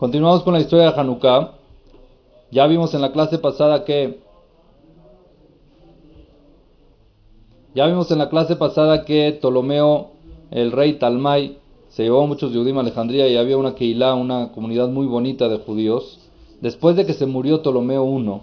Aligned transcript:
Continuamos 0.00 0.42
con 0.44 0.54
la 0.54 0.60
historia 0.60 0.90
de 0.90 0.98
Hanukkah. 0.98 1.50
Ya 2.50 2.66
vimos 2.66 2.94
en 2.94 3.02
la 3.02 3.12
clase 3.12 3.36
pasada 3.36 3.84
que 3.84 4.18
ya 7.74 7.84
vimos 7.84 8.10
en 8.10 8.16
la 8.16 8.30
clase 8.30 8.56
pasada 8.56 9.04
que 9.04 9.30
Ptolomeo, 9.32 10.12
el 10.52 10.72
rey 10.72 10.94
Talmai, 10.94 11.58
se 11.90 12.04
llevó 12.04 12.22
a 12.22 12.26
muchos 12.26 12.50
judíos 12.50 12.74
a 12.78 12.80
Alejandría 12.80 13.28
y 13.28 13.36
había 13.36 13.58
una 13.58 13.74
Keilah, 13.74 14.14
una 14.14 14.52
comunidad 14.52 14.88
muy 14.88 15.06
bonita 15.06 15.50
de 15.50 15.58
judíos. 15.58 16.18
Después 16.62 16.96
de 16.96 17.04
que 17.04 17.12
se 17.12 17.26
murió 17.26 17.60
Ptolomeo 17.60 18.02
I, 18.18 18.40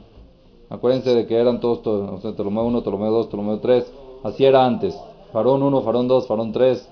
acuérdense 0.69 1.15
de 1.15 1.25
que 1.25 1.37
eran 1.37 1.59
todos, 1.59 1.79
o 1.87 2.19
sea, 2.21 2.33
Ptolomeo 2.33 2.69
I, 2.69 2.81
Ptolomeo 2.81 3.21
II, 3.21 3.27
Ptolomeo 3.29 3.59
III, 3.63 3.83
así 4.25 4.45
era 4.45 4.63
antes. 4.63 4.95
Farón 5.33 5.63
1, 5.63 5.81
Farón 5.81 6.07
2, 6.07 6.27
Farón 6.27 6.51
3. 6.51 6.87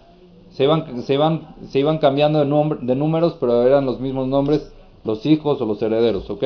Se 0.55 0.63
iban, 0.63 1.01
se 1.03 1.13
iban, 1.13 1.55
se 1.67 1.79
iban 1.79 1.97
cambiando 1.97 2.39
de, 2.39 2.77
de 2.81 2.95
números, 2.95 3.35
pero 3.39 3.63
eran 3.63 3.85
los 3.85 3.99
mismos 3.99 4.27
nombres, 4.27 4.71
los 5.03 5.25
hijos 5.25 5.59
o 5.59 5.65
los 5.65 5.81
herederos, 5.81 6.29
¿ok? 6.29 6.43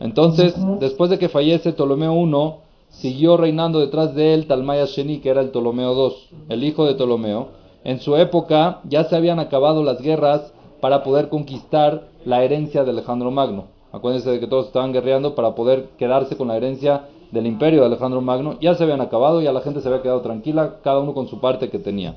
Entonces, 0.00 0.56
después 0.80 1.08
de 1.08 1.18
que 1.18 1.28
fallece 1.28 1.72
Ptolomeo 1.72 2.14
I, 2.14 2.54
siguió 2.90 3.36
reinando 3.36 3.78
detrás 3.78 4.14
de 4.16 4.34
él 4.34 4.48
Talmaya 4.48 4.86
Sheni, 4.86 5.18
que 5.18 5.28
era 5.28 5.40
el 5.40 5.50
Ptolomeo 5.50 5.92
II, 5.94 6.38
el 6.48 6.64
hijo 6.64 6.84
de 6.84 6.94
Ptolomeo. 6.94 7.48
En 7.84 8.00
su 8.00 8.16
época 8.16 8.80
ya 8.84 9.04
se 9.04 9.14
habían 9.14 9.38
acabado 9.38 9.84
las 9.84 10.02
guerras 10.02 10.52
para 10.80 11.04
poder 11.04 11.28
conquistar 11.28 12.08
la 12.24 12.42
herencia 12.42 12.82
de 12.82 12.90
Alejandro 12.90 13.30
Magno. 13.30 13.66
Acuérdense 13.92 14.30
de 14.30 14.40
que 14.40 14.48
todos 14.48 14.66
estaban 14.66 14.92
guerreando 14.92 15.36
para 15.36 15.54
poder 15.54 15.90
quedarse 15.96 16.36
con 16.36 16.48
la 16.48 16.56
herencia 16.56 17.06
del 17.30 17.46
imperio 17.46 17.80
de 17.80 17.86
Alejandro 17.86 18.20
Magno. 18.20 18.58
Ya 18.60 18.74
se 18.74 18.82
habían 18.82 19.00
acabado, 19.00 19.40
ya 19.40 19.52
la 19.52 19.60
gente 19.60 19.80
se 19.80 19.88
había 19.88 20.02
quedado 20.02 20.22
tranquila, 20.22 20.78
cada 20.82 20.98
uno 20.98 21.14
con 21.14 21.28
su 21.28 21.40
parte 21.40 21.70
que 21.70 21.78
tenía. 21.78 22.16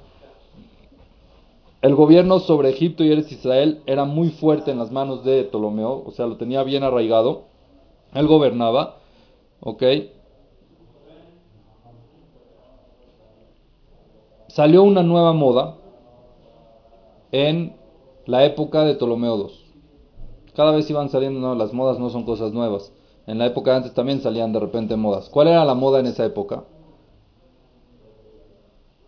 El 1.82 1.96
gobierno 1.96 2.40
sobre 2.40 2.70
Egipto 2.70 3.04
y 3.04 3.12
Eres 3.12 3.32
Israel 3.32 3.82
era 3.88 4.06
muy 4.06 4.30
fuerte 4.30 4.70
en 4.70 4.78
las 4.78 4.92
manos 4.92 5.24
de 5.24 5.44
Ptolomeo, 5.46 6.04
o 6.06 6.12
sea, 6.12 6.28
lo 6.28 6.38
tenía 6.38 6.62
bien 6.62 6.84
arraigado. 6.84 7.46
Él 8.14 8.28
gobernaba, 8.28 8.98
¿ok? 9.62 9.84
Salió 14.48 14.84
una 14.84 15.02
nueva 15.02 15.34
moda 15.34 15.78
en 17.32 17.76
la 18.28 18.46
época 18.46 18.84
de 18.84 18.94
Ptolomeo 18.94 19.38
II. 19.38 19.56
Cada 20.54 20.74
vez 20.74 20.88
iban 20.90 21.10
saliendo, 21.10 21.40
no, 21.40 21.56
las 21.56 21.74
modas 21.74 21.98
no 21.98 22.12
son 22.12 22.26
cosas 22.26 22.54
nuevas. 22.54 22.94
En 23.26 23.40
la 23.40 23.48
época 23.48 23.72
de 23.72 23.78
antes 23.78 23.94
también 23.96 24.22
salían 24.22 24.54
de 24.54 24.60
repente 24.60 24.96
modas. 24.98 25.30
¿Cuál 25.30 25.48
era 25.48 25.66
la 25.66 25.74
moda 25.74 26.00
en 26.00 26.08
esa 26.08 26.26
época? 26.26 26.66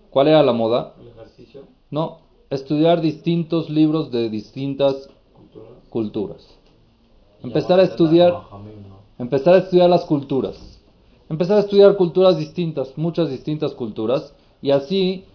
¿Cuál 0.10 0.30
era 0.30 0.42
la 0.42 0.54
moda? 0.54 0.94
¿El 1.00 1.10
ejercicio? 1.10 1.64
No, 1.92 2.23
estudiar 2.56 3.02
distintos 3.02 3.70
libros 3.70 4.12
de 4.12 4.30
distintas 4.30 5.10
¿Culturas? 5.94 6.44
Empezar 7.44 7.80
a 7.80 7.84
estudiar, 7.84 8.34
empezar 9.20 9.54
a 9.54 9.58
estudiar 9.60 9.90
las 9.92 10.06
culturas. 10.06 10.58
Empezar 11.30 11.58
a 11.58 11.60
estudiar 11.60 11.96
culturas 11.98 12.36
distintas, 12.36 12.98
muchas 12.98 13.30
distintas 13.30 13.74
culturas, 13.74 14.34
y 14.60 14.72
así 14.72 15.26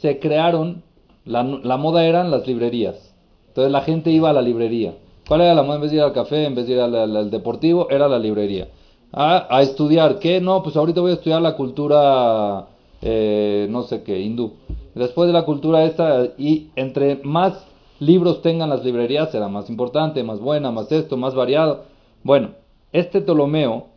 se 0.00 0.18
crearon, 0.18 0.82
la, 1.26 1.42
la 1.42 1.76
moda 1.76 2.06
eran 2.06 2.30
las 2.30 2.46
librerías. 2.46 3.12
Entonces 3.48 3.70
la 3.70 3.82
gente 3.82 4.10
iba 4.10 4.30
a 4.30 4.32
la 4.32 4.40
librería. 4.40 4.94
¿Cuál 5.28 5.42
era 5.42 5.54
la 5.54 5.62
moda? 5.62 5.76
En 5.76 5.82
vez 5.82 5.90
de 5.90 5.98
ir 5.98 6.02
al 6.02 6.14
café, 6.14 6.46
en 6.46 6.54
vez 6.54 6.66
de 6.66 6.72
ir 6.72 6.80
al 6.80 7.30
deportivo, 7.30 7.90
era 7.90 8.08
la 8.08 8.18
librería. 8.18 8.68
A, 9.12 9.54
a 9.54 9.60
estudiar, 9.60 10.18
¿qué? 10.18 10.40
No, 10.40 10.62
pues 10.62 10.76
ahorita 10.76 11.02
voy 11.02 11.10
a 11.10 11.14
estudiar 11.14 11.42
la 11.42 11.56
cultura, 11.56 12.68
eh, 13.02 13.66
no 13.68 13.82
sé 13.82 14.02
qué, 14.02 14.18
hindú. 14.18 14.52
Después 14.96 15.26
de 15.26 15.34
la 15.34 15.44
cultura 15.44 15.84
esta, 15.84 16.28
y 16.38 16.70
entre 16.74 17.16
más 17.16 17.66
libros 18.00 18.40
tengan 18.40 18.70
las 18.70 18.82
librerías, 18.82 19.30
será 19.30 19.46
más 19.46 19.68
importante, 19.68 20.22
más 20.22 20.40
buena, 20.40 20.70
más 20.70 20.90
esto, 20.90 21.18
más 21.18 21.34
variado. 21.34 21.84
Bueno, 22.22 22.52
este 22.92 23.20
Ptolomeo, 23.20 23.88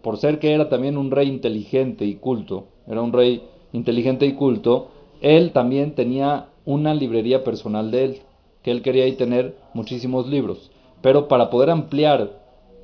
por 0.00 0.16
ser 0.16 0.38
que 0.38 0.52
era 0.52 0.68
también 0.68 0.96
un 0.96 1.10
rey 1.10 1.26
inteligente 1.26 2.04
y 2.04 2.14
culto, 2.14 2.68
era 2.86 3.02
un 3.02 3.12
rey 3.12 3.42
inteligente 3.72 4.26
y 4.26 4.34
culto, 4.34 4.90
él 5.20 5.50
también 5.50 5.96
tenía 5.96 6.50
una 6.64 6.94
librería 6.94 7.42
personal 7.42 7.90
de 7.90 8.04
él, 8.04 8.18
que 8.62 8.70
él 8.70 8.82
quería 8.82 9.06
ahí 9.06 9.16
tener 9.16 9.56
muchísimos 9.74 10.28
libros. 10.28 10.70
Pero 11.02 11.26
para 11.26 11.50
poder 11.50 11.70
ampliar 11.70 12.30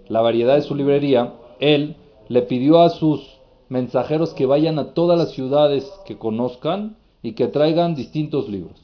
la 0.08 0.22
variedad 0.22 0.56
de 0.56 0.62
su 0.62 0.74
librería, 0.74 1.34
él 1.60 1.94
le 2.26 2.42
pidió 2.42 2.80
a 2.80 2.90
sus 2.90 3.38
mensajeros 3.68 4.34
que 4.34 4.44
vayan 4.44 4.80
a 4.80 4.92
todas 4.92 5.16
las 5.16 5.30
ciudades 5.30 5.88
que 6.04 6.18
conozcan 6.18 6.96
y 7.24 7.32
que 7.32 7.48
traigan 7.48 7.96
distintos 7.96 8.48
libros. 8.48 8.80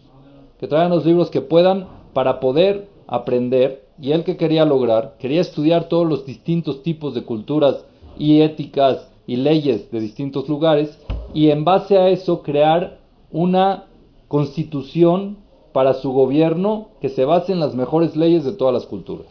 Que 0.58 0.66
traigan 0.66 0.90
los 0.90 1.04
libros 1.04 1.30
que 1.30 1.42
puedan 1.42 1.86
para 2.14 2.40
poder 2.40 2.88
aprender. 3.06 3.84
Y 4.00 4.12
él 4.12 4.24
que 4.24 4.38
quería 4.38 4.64
lograr, 4.64 5.16
quería 5.18 5.42
estudiar 5.42 5.84
todos 5.84 6.08
los 6.08 6.24
distintos 6.24 6.82
tipos 6.82 7.14
de 7.14 7.22
culturas 7.22 7.84
y 8.18 8.40
éticas 8.40 9.08
y 9.26 9.36
leyes 9.36 9.90
de 9.90 10.00
distintos 10.00 10.48
lugares 10.48 10.98
y 11.34 11.50
en 11.50 11.64
base 11.64 11.98
a 11.98 12.08
eso 12.08 12.42
crear 12.42 12.98
una 13.30 13.84
constitución 14.26 15.36
para 15.72 15.92
su 15.92 16.10
gobierno 16.10 16.88
que 17.02 17.10
se 17.10 17.26
base 17.26 17.52
en 17.52 17.60
las 17.60 17.74
mejores 17.74 18.16
leyes 18.16 18.44
de 18.44 18.52
todas 18.52 18.72
las 18.72 18.86
culturas. 18.86 19.28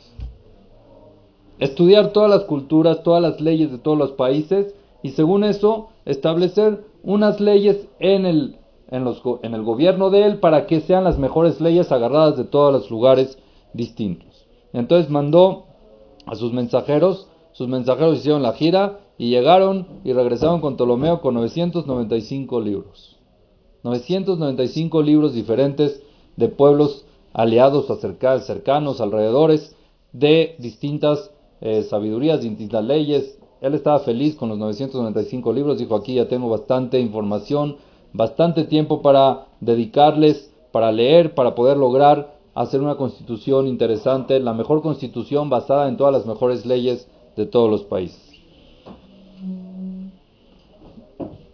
Estudiar 1.58 2.14
todas 2.14 2.30
las 2.30 2.44
culturas, 2.44 3.02
todas 3.02 3.24
las 3.24 3.42
leyes 3.42 3.72
de 3.72 3.80
todos 3.80 3.98
los 3.98 4.12
países 4.12 4.76
y 5.02 5.10
según 5.10 5.44
eso 5.44 5.90
establecer 6.06 6.86
unas 7.04 7.40
leyes 7.40 7.88
en 8.00 8.28
el, 8.28 8.59
en, 8.92 9.04
los, 9.04 9.22
en 9.44 9.54
el 9.54 9.64
gobierno 9.64 10.10
de 10.10 10.26
él 10.26 10.40
para 10.40 10.66
que 10.66 10.82
sean 10.82 11.04
las 11.04 11.18
mejores 11.18 11.62
leyes 11.62 11.92
agarradas 11.92 12.38
de 12.38 12.44
todos 12.44 12.74
los 12.74 12.90
lugares 12.90 13.38
distintos. 13.74 14.48
Entonces 14.74 15.10
mandó 15.10 15.66
a 16.26 16.36
sus 16.36 16.54
mensajeros, 16.54 17.28
sus 17.52 17.68
mensajeros 17.68 18.18
hicieron 18.18 18.44
la 18.44 18.54
gira 18.54 19.00
y 19.18 19.30
llegaron 19.30 19.88
y 20.04 20.14
regresaron 20.14 20.62
con 20.62 20.76
Ptolomeo 20.76 21.22
con 21.22 21.34
995 21.36 22.62
libros. 22.62 23.18
995 23.84 25.02
libros 25.02 25.34
diferentes 25.34 26.02
de 26.36 26.50
pueblos 26.50 27.06
aliados, 27.34 27.88
cercanos, 28.46 29.02
alrededores, 29.02 29.76
de 30.12 30.56
distintas 30.60 31.32
eh, 31.62 31.84
sabidurías, 31.84 32.42
distintas 32.42 32.84
leyes. 32.84 33.40
Él 33.62 33.74
estaba 33.74 34.00
feliz 34.00 34.36
con 34.36 34.50
los 34.50 34.58
995 34.58 35.54
libros, 35.54 35.78
dijo 35.78 35.96
aquí 35.96 36.16
ya 36.16 36.28
tengo 36.28 36.50
bastante 36.50 37.00
información, 37.00 37.78
bastante 38.14 38.64
tiempo 38.64 39.02
para 39.02 39.48
dedicarles, 39.60 40.54
para 40.72 40.92
leer, 40.92 41.36
para 41.36 41.56
poder 41.56 41.78
lograr 41.78 42.40
hacer 42.56 42.82
una 42.82 42.96
constitución 42.96 43.68
interesante, 43.68 44.40
la 44.40 44.54
mejor 44.54 44.82
constitución 44.82 45.50
basada 45.50 45.88
en 45.88 45.98
todas 45.98 46.14
las 46.14 46.26
mejores 46.26 46.66
leyes 46.66 47.08
de 47.36 47.46
todos 47.46 47.70
los 47.70 47.84
países. 47.84 48.30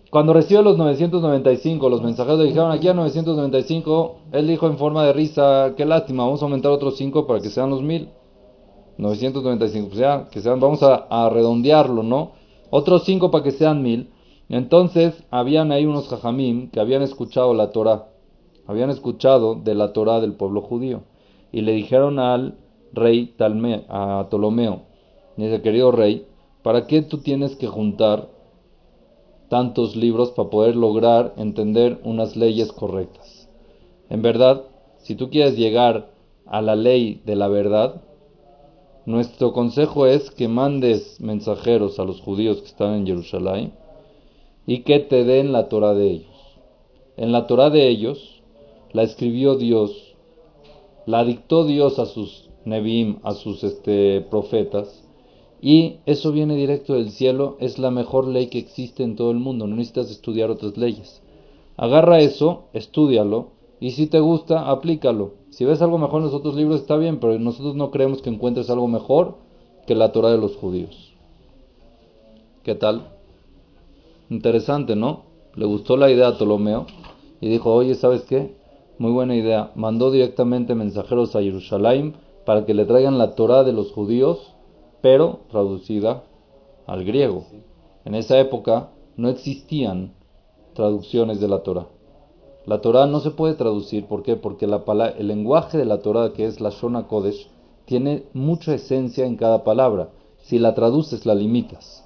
Cuando 0.10 0.34
recibió 0.34 0.62
los 0.62 0.78
995, 0.78 1.90
los 1.90 2.02
mensajeros 2.02 2.40
le 2.40 2.46
dijeron 2.46 2.72
aquí 2.72 2.88
a 2.88 2.94
995, 2.94 4.16
él 4.32 4.48
dijo 4.48 4.68
en 4.68 4.78
forma 4.78 5.04
de 5.06 5.14
risa, 5.14 5.74
qué 5.76 5.86
lástima, 5.86 6.24
vamos 6.24 6.42
a 6.42 6.46
aumentar 6.46 6.72
otros 6.72 6.96
5 6.98 7.28
para 7.28 7.42
que 7.42 7.50
sean 7.50 7.70
los 7.70 7.82
1000. 7.82 8.10
995, 8.98 9.88
pues 9.90 10.00
ya, 10.00 10.30
que 10.32 10.40
sean, 10.40 10.60
vamos 10.62 10.82
a, 10.84 11.06
a 11.10 11.30
redondearlo, 11.30 12.02
¿no? 12.02 12.32
Otros 12.70 13.04
5 13.04 13.30
para 13.30 13.44
que 13.44 13.52
sean 13.52 13.84
1000. 13.84 14.10
Entonces, 14.50 15.24
habían 15.32 15.72
ahí 15.72 15.86
unos 15.86 16.08
jajamim 16.08 16.70
que 16.70 16.80
habían 16.80 17.02
escuchado 17.02 17.54
la 17.54 17.72
Torah, 17.72 18.10
habían 18.68 18.90
escuchado 18.90 19.56
de 19.56 19.76
la 19.76 19.94
Torah 19.94 20.20
del 20.20 20.34
pueblo 20.34 20.62
judío, 20.62 21.04
y 21.52 21.62
le 21.62 21.72
dijeron 21.74 22.20
al 22.20 22.58
rey 22.94 23.34
Talme, 23.38 23.86
a 23.90 24.28
Ptolomeo, 24.30 24.84
dice, 25.38 25.62
querido 25.62 25.92
rey, 25.92 26.28
¿para 26.64 26.88
qué 26.88 27.02
tú 27.02 27.20
tienes 27.20 27.56
que 27.56 27.68
juntar 27.68 28.30
tantos 29.50 29.96
libros 29.96 30.32
para 30.32 30.50
poder 30.50 30.76
lograr 30.76 31.34
entender 31.38 32.00
unas 32.04 32.36
leyes 32.36 32.72
correctas. 32.72 33.50
En 34.10 34.22
verdad, 34.22 34.64
si 34.98 35.16
tú 35.16 35.30
quieres 35.30 35.58
llegar 35.58 36.12
a 36.46 36.62
la 36.62 36.76
ley 36.76 37.22
de 37.26 37.36
la 37.36 37.48
verdad, 37.48 38.02
nuestro 39.06 39.54
consejo 39.54 40.08
es 40.08 40.32
que 40.32 40.48
mandes 40.48 41.20
mensajeros 41.22 42.00
a 42.00 42.06
los 42.06 42.22
judíos 42.22 42.62
que 42.62 42.68
están 42.68 42.96
en 42.96 43.08
Jerusalén 43.08 43.74
y 44.66 44.80
que 44.80 45.00
te 45.00 45.24
den 45.24 45.52
la 45.52 45.70
Torah 45.70 45.94
de 45.94 46.10
ellos. 46.10 46.58
En 47.18 47.32
la 47.32 47.48
Torah 47.48 47.70
de 47.70 47.88
ellos 47.88 48.42
la 48.94 49.04
escribió 49.04 49.56
Dios, 49.56 50.16
la 51.06 51.24
dictó 51.24 51.66
Dios 51.66 52.00
a 52.00 52.06
sus 52.06 52.50
Nebim, 52.66 53.20
a 53.24 53.34
sus 53.34 53.64
este, 53.64 54.22
profetas, 54.22 55.04
y 55.62 55.98
eso 56.06 56.32
viene 56.32 56.56
directo 56.56 56.94
del 56.94 57.12
cielo, 57.12 57.58
es 57.60 57.80
la 57.80 57.92
mejor 57.92 58.28
ley 58.28 58.48
que 58.48 58.60
existe 58.60 59.04
en 59.04 59.16
todo 59.16 59.32
el 59.32 59.38
mundo, 59.38 59.68
no 59.68 59.76
necesitas 59.76 60.12
estudiar 60.12 60.50
otras 60.50 60.78
leyes. 60.78 61.22
Agarra 61.78 62.20
eso, 62.20 62.66
estúdialo, 62.74 63.50
y 63.80 63.92
si 63.92 64.08
te 64.08 64.20
gusta, 64.20 64.70
aplícalo. 64.70 65.34
Si 65.50 65.66
ves 65.66 65.82
algo 65.82 65.98
mejor 65.98 66.20
en 66.20 66.26
los 66.26 66.34
otros 66.34 66.56
libros 66.56 66.82
está 66.82 66.98
bien, 66.98 67.20
pero 67.20 67.38
nosotros 67.40 67.76
no 67.76 67.92
creemos 67.92 68.22
que 68.22 68.30
encuentres 68.30 68.70
algo 68.70 68.88
mejor 68.88 69.38
que 69.86 69.96
la 69.96 70.12
Torah 70.12 70.32
de 70.32 70.38
los 70.38 70.56
judíos. 70.56 71.14
¿Qué 72.64 72.76
tal? 72.76 73.15
Interesante, 74.30 74.96
¿no? 74.96 75.24
Le 75.56 75.66
gustó 75.66 75.98
la 75.98 76.10
idea 76.10 76.30
a 76.30 76.36
Ptolomeo 76.36 76.88
y 77.40 77.50
dijo, 77.50 77.74
oye, 77.74 77.96
¿sabes 77.96 78.24
qué? 78.24 78.56
Muy 78.98 79.12
buena 79.12 79.36
idea. 79.36 79.72
Mandó 79.76 80.12
directamente 80.12 80.74
mensajeros 80.74 81.36
a 81.36 81.42
Jerusalén 81.42 82.16
para 82.46 82.66
que 82.66 82.74
le 82.74 82.86
traigan 82.86 83.18
la 83.18 83.36
Torah 83.36 83.64
de 83.64 83.74
los 83.74 83.92
judíos, 83.92 84.54
pero 85.02 85.42
traducida 85.50 86.24
al 86.88 87.04
griego. 87.04 87.46
En 88.04 88.16
esa 88.16 88.40
época 88.40 88.90
no 89.18 89.30
existían 89.30 90.14
traducciones 90.74 91.40
de 91.40 91.48
la 91.48 91.60
Torah. 91.60 91.88
La 92.66 92.82
Torah 92.82 93.06
no 93.06 93.20
se 93.20 93.32
puede 93.32 93.54
traducir, 93.54 94.08
¿por 94.08 94.24
qué? 94.24 94.36
Porque 94.36 94.66
la 94.66 94.84
el 95.18 95.28
lenguaje 95.28 95.78
de 95.78 95.86
la 95.86 96.00
Torah, 96.00 96.34
que 96.34 96.46
es 96.46 96.60
la 96.60 96.72
Shona 96.72 97.08
Kodesh, 97.08 97.48
tiene 97.86 98.24
mucha 98.34 98.74
esencia 98.74 99.26
en 99.26 99.36
cada 99.36 99.64
palabra. 99.64 100.10
Si 100.42 100.58
la 100.58 100.74
traduces, 100.74 101.26
la 101.26 101.36
limitas. 101.36 102.05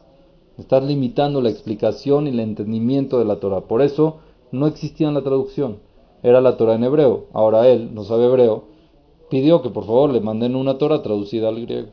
Estás 0.60 0.84
limitando 0.84 1.42
la 1.42 1.50
explicación 1.50 2.28
y 2.28 2.32
el 2.32 2.42
entendimiento 2.42 3.18
de 3.18 3.24
la 3.24 3.38
Torah. 3.38 3.62
Por 3.62 3.82
eso 3.82 4.18
no 4.52 4.68
existía 4.68 5.10
la 5.10 5.22
traducción. 5.22 5.78
Era 6.22 6.42
la 6.42 6.58
Torah 6.58 6.76
en 6.76 6.84
hebreo. 6.84 7.28
Ahora 7.32 7.70
él, 7.70 7.96
no 7.96 8.04
sabe 8.04 8.26
hebreo, 8.26 8.66
pidió 9.30 9.62
que 9.62 9.70
por 9.70 9.86
favor 9.86 10.10
le 10.10 10.20
manden 10.20 10.58
una 10.58 10.78
Torah 10.78 11.02
traducida 11.02 11.48
al 11.48 11.62
griego. 11.62 11.88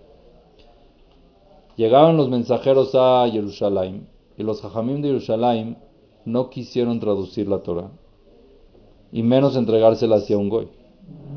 Llegaron 1.77 2.17
los 2.17 2.29
mensajeros 2.29 2.93
a 2.97 3.29
Jerusalén 3.31 4.09
y 4.37 4.43
los 4.43 4.65
hajamim 4.65 5.01
de 5.01 5.09
Jerusalén 5.09 5.79
no 6.25 6.51
quisieron 6.51 6.99
traducir 6.99 7.47
la 7.47 7.59
Torah 7.59 7.93
y 9.13 9.23
menos 9.23 9.55
entregársela 9.55 10.17
hacia 10.17 10.39
un 10.39 10.49
goy. 10.49 10.69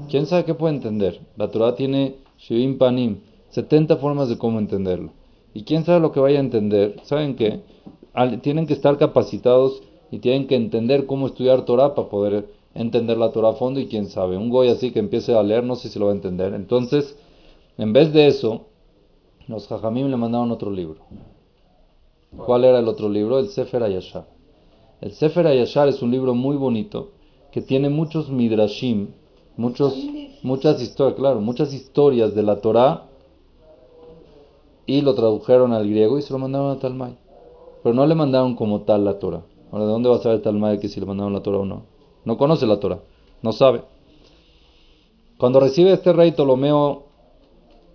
¿Quién 0.10 0.26
sabe 0.26 0.46
qué 0.46 0.56
puede 0.56 0.74
entender? 0.74 1.20
La 1.38 1.52
Torah 1.52 1.76
tiene 1.76 2.16
Shivim 2.40 2.80
Panim, 2.80 3.20
70 3.50 3.98
formas 3.98 4.30
de 4.30 4.38
cómo 4.40 4.58
entenderlo. 4.58 5.19
Y 5.54 5.63
quién 5.63 5.86
sabe 5.86 6.00
lo 6.00 6.12
que 6.12 6.19
vaya 6.19 6.38
a 6.38 6.42
entender. 6.42 6.96
¿Saben 7.04 7.36
qué? 7.36 7.62
Tienen 8.42 8.68
que 8.68 8.74
estar 8.74 8.98
capacitados 8.98 9.81
y 10.12 10.19
tienen 10.19 10.48
que 10.48 10.56
entender 10.56 11.06
cómo 11.06 11.28
estudiar 11.28 11.66
Torah 11.66 11.96
para 11.96 12.10
poder 12.10 12.50
entender 12.74 13.18
la 13.18 13.31
Torah 13.31 13.50
a 13.50 13.54
fondo 13.54 13.80
y 13.80 13.88
quién 13.88 14.07
sabe. 14.07 14.38
Un 14.38 14.50
goy 14.50 14.69
así 14.69 14.92
que 14.92 15.00
empiece 15.00 15.34
a 15.34 15.44
leer, 15.44 15.63
no 15.63 15.75
sé 15.75 15.90
si 15.90 16.00
lo 16.00 16.06
va 16.06 16.12
a 16.12 16.16
entender. 16.16 16.54
Entonces, 16.54 17.18
en 17.78 17.94
vez 17.94 18.13
de 18.13 18.28
eso, 18.28 18.68
los 19.48 19.68
Jajamim 19.68 20.07
le 20.07 20.18
mandaron 20.18 20.51
otro 20.51 20.72
libro. 20.72 21.01
¿Cuál 22.38 22.66
era 22.66 22.80
el 22.80 22.88
otro 22.88 23.10
libro? 23.10 23.40
El 23.40 23.50
Sefer 23.50 23.81
Ayashar. 23.81 24.28
El 25.02 25.12
Sefer 25.13 25.48
Ayashar 25.48 25.88
es 25.88 26.02
un 26.02 26.12
libro 26.12 26.36
muy 26.36 26.57
bonito 26.57 27.12
que 27.52 27.62
tiene 27.62 27.90
muchos 27.90 28.30
midrashim, 28.30 29.07
muchos, 29.57 29.98
muchas 30.44 30.81
historias, 30.81 31.18
claro, 31.18 31.42
muchas 31.42 31.74
historias 31.74 32.36
de 32.36 32.44
la 32.44 32.62
Torah 32.62 33.09
y 34.90 35.02
lo 35.02 35.14
tradujeron 35.14 35.72
al 35.72 35.88
griego 35.88 36.18
y 36.18 36.24
se 36.24 36.34
lo 36.34 36.40
mandaron 36.40 36.72
a 36.72 36.80
Talmay. 36.80 37.16
Pero 37.84 37.94
no 37.94 38.08
le 38.08 38.16
mandaron 38.16 38.56
como 38.56 38.82
tal 38.82 39.06
la 39.06 39.20
Torah. 39.20 39.44
Ahora, 39.72 39.86
¿de 39.86 39.92
dónde 39.92 40.10
va 40.10 40.16
a 40.16 40.20
saber 40.20 40.42
Talmay 40.42 40.80
que 40.80 40.88
si 40.88 41.00
le 41.00 41.06
mandaron 41.06 41.32
la 41.32 41.44
Torah 41.44 41.60
o 41.60 41.66
no? 41.66 41.84
No 42.26 42.38
conoce 42.38 42.66
la 42.66 42.80
Torah, 42.80 43.00
no 43.44 43.52
sabe. 43.52 43.84
Cuando 45.38 45.60
recibe 45.60 45.94
este 45.94 46.12
rey 46.12 46.32
Ptolomeo 46.32 47.04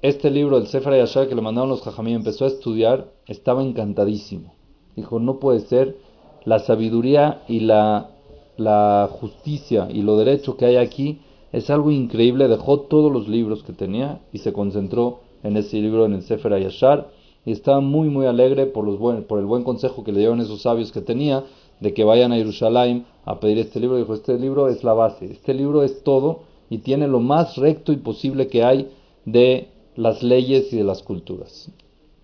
este 0.02 0.30
libro, 0.30 0.56
el 0.56 0.68
Sefer 0.68 0.94
Yashar 0.94 1.28
que 1.28 1.34
le 1.34 1.42
mandaron 1.42 1.68
los 1.68 1.82
Jajamí, 1.82 2.14
empezó 2.14 2.44
a 2.44 2.48
estudiar, 2.48 3.08
estaba 3.26 3.64
encantadísimo. 3.64 4.54
Dijo, 4.94 5.18
no 5.18 5.40
puede 5.40 5.60
ser 5.60 5.96
la 6.44 6.60
sabiduría 6.60 7.42
y 7.48 7.60
la, 7.60 8.10
la 8.56 9.08
justicia 9.10 9.88
y 9.90 10.02
lo 10.02 10.16
derecho 10.16 10.56
que 10.56 10.66
hay 10.66 10.76
aquí 10.76 11.22
es 11.50 11.70
algo 11.70 11.90
increíble. 11.90 12.46
Dejó 12.46 12.82
todos 12.82 13.10
los 13.10 13.28
libros 13.28 13.64
que 13.64 13.72
tenía 13.72 14.20
y 14.32 14.38
se 14.38 14.52
concentró 14.52 15.23
en 15.44 15.56
ese 15.56 15.76
libro, 15.76 16.06
en 16.06 16.14
el 16.14 16.22
Sefer 16.22 16.52
Ayashar, 16.52 17.10
y 17.44 17.52
estaba 17.52 17.80
muy, 17.80 18.08
muy 18.08 18.26
alegre 18.26 18.66
por, 18.66 18.84
los 18.84 18.98
buen, 18.98 19.22
por 19.24 19.38
el 19.38 19.44
buen 19.44 19.62
consejo 19.62 20.02
que 20.02 20.10
le 20.10 20.18
dieron 20.18 20.40
esos 20.40 20.62
sabios 20.62 20.90
que 20.90 21.00
tenía, 21.00 21.44
de 21.80 21.92
que 21.94 22.02
vayan 22.02 22.32
a 22.32 22.36
Jerusalén 22.36 23.06
a 23.24 23.38
pedir 23.38 23.58
este 23.58 23.78
libro. 23.78 23.98
Dijo, 23.98 24.14
este 24.14 24.38
libro 24.38 24.68
es 24.68 24.82
la 24.82 24.94
base, 24.94 25.26
este 25.26 25.54
libro 25.54 25.82
es 25.82 26.02
todo 26.02 26.40
y 26.70 26.78
tiene 26.78 27.06
lo 27.06 27.20
más 27.20 27.56
recto 27.56 27.92
y 27.92 27.96
posible 27.96 28.48
que 28.48 28.64
hay 28.64 28.90
de 29.24 29.68
las 29.94 30.22
leyes 30.22 30.72
y 30.72 30.78
de 30.78 30.84
las 30.84 31.02
culturas. 31.02 31.70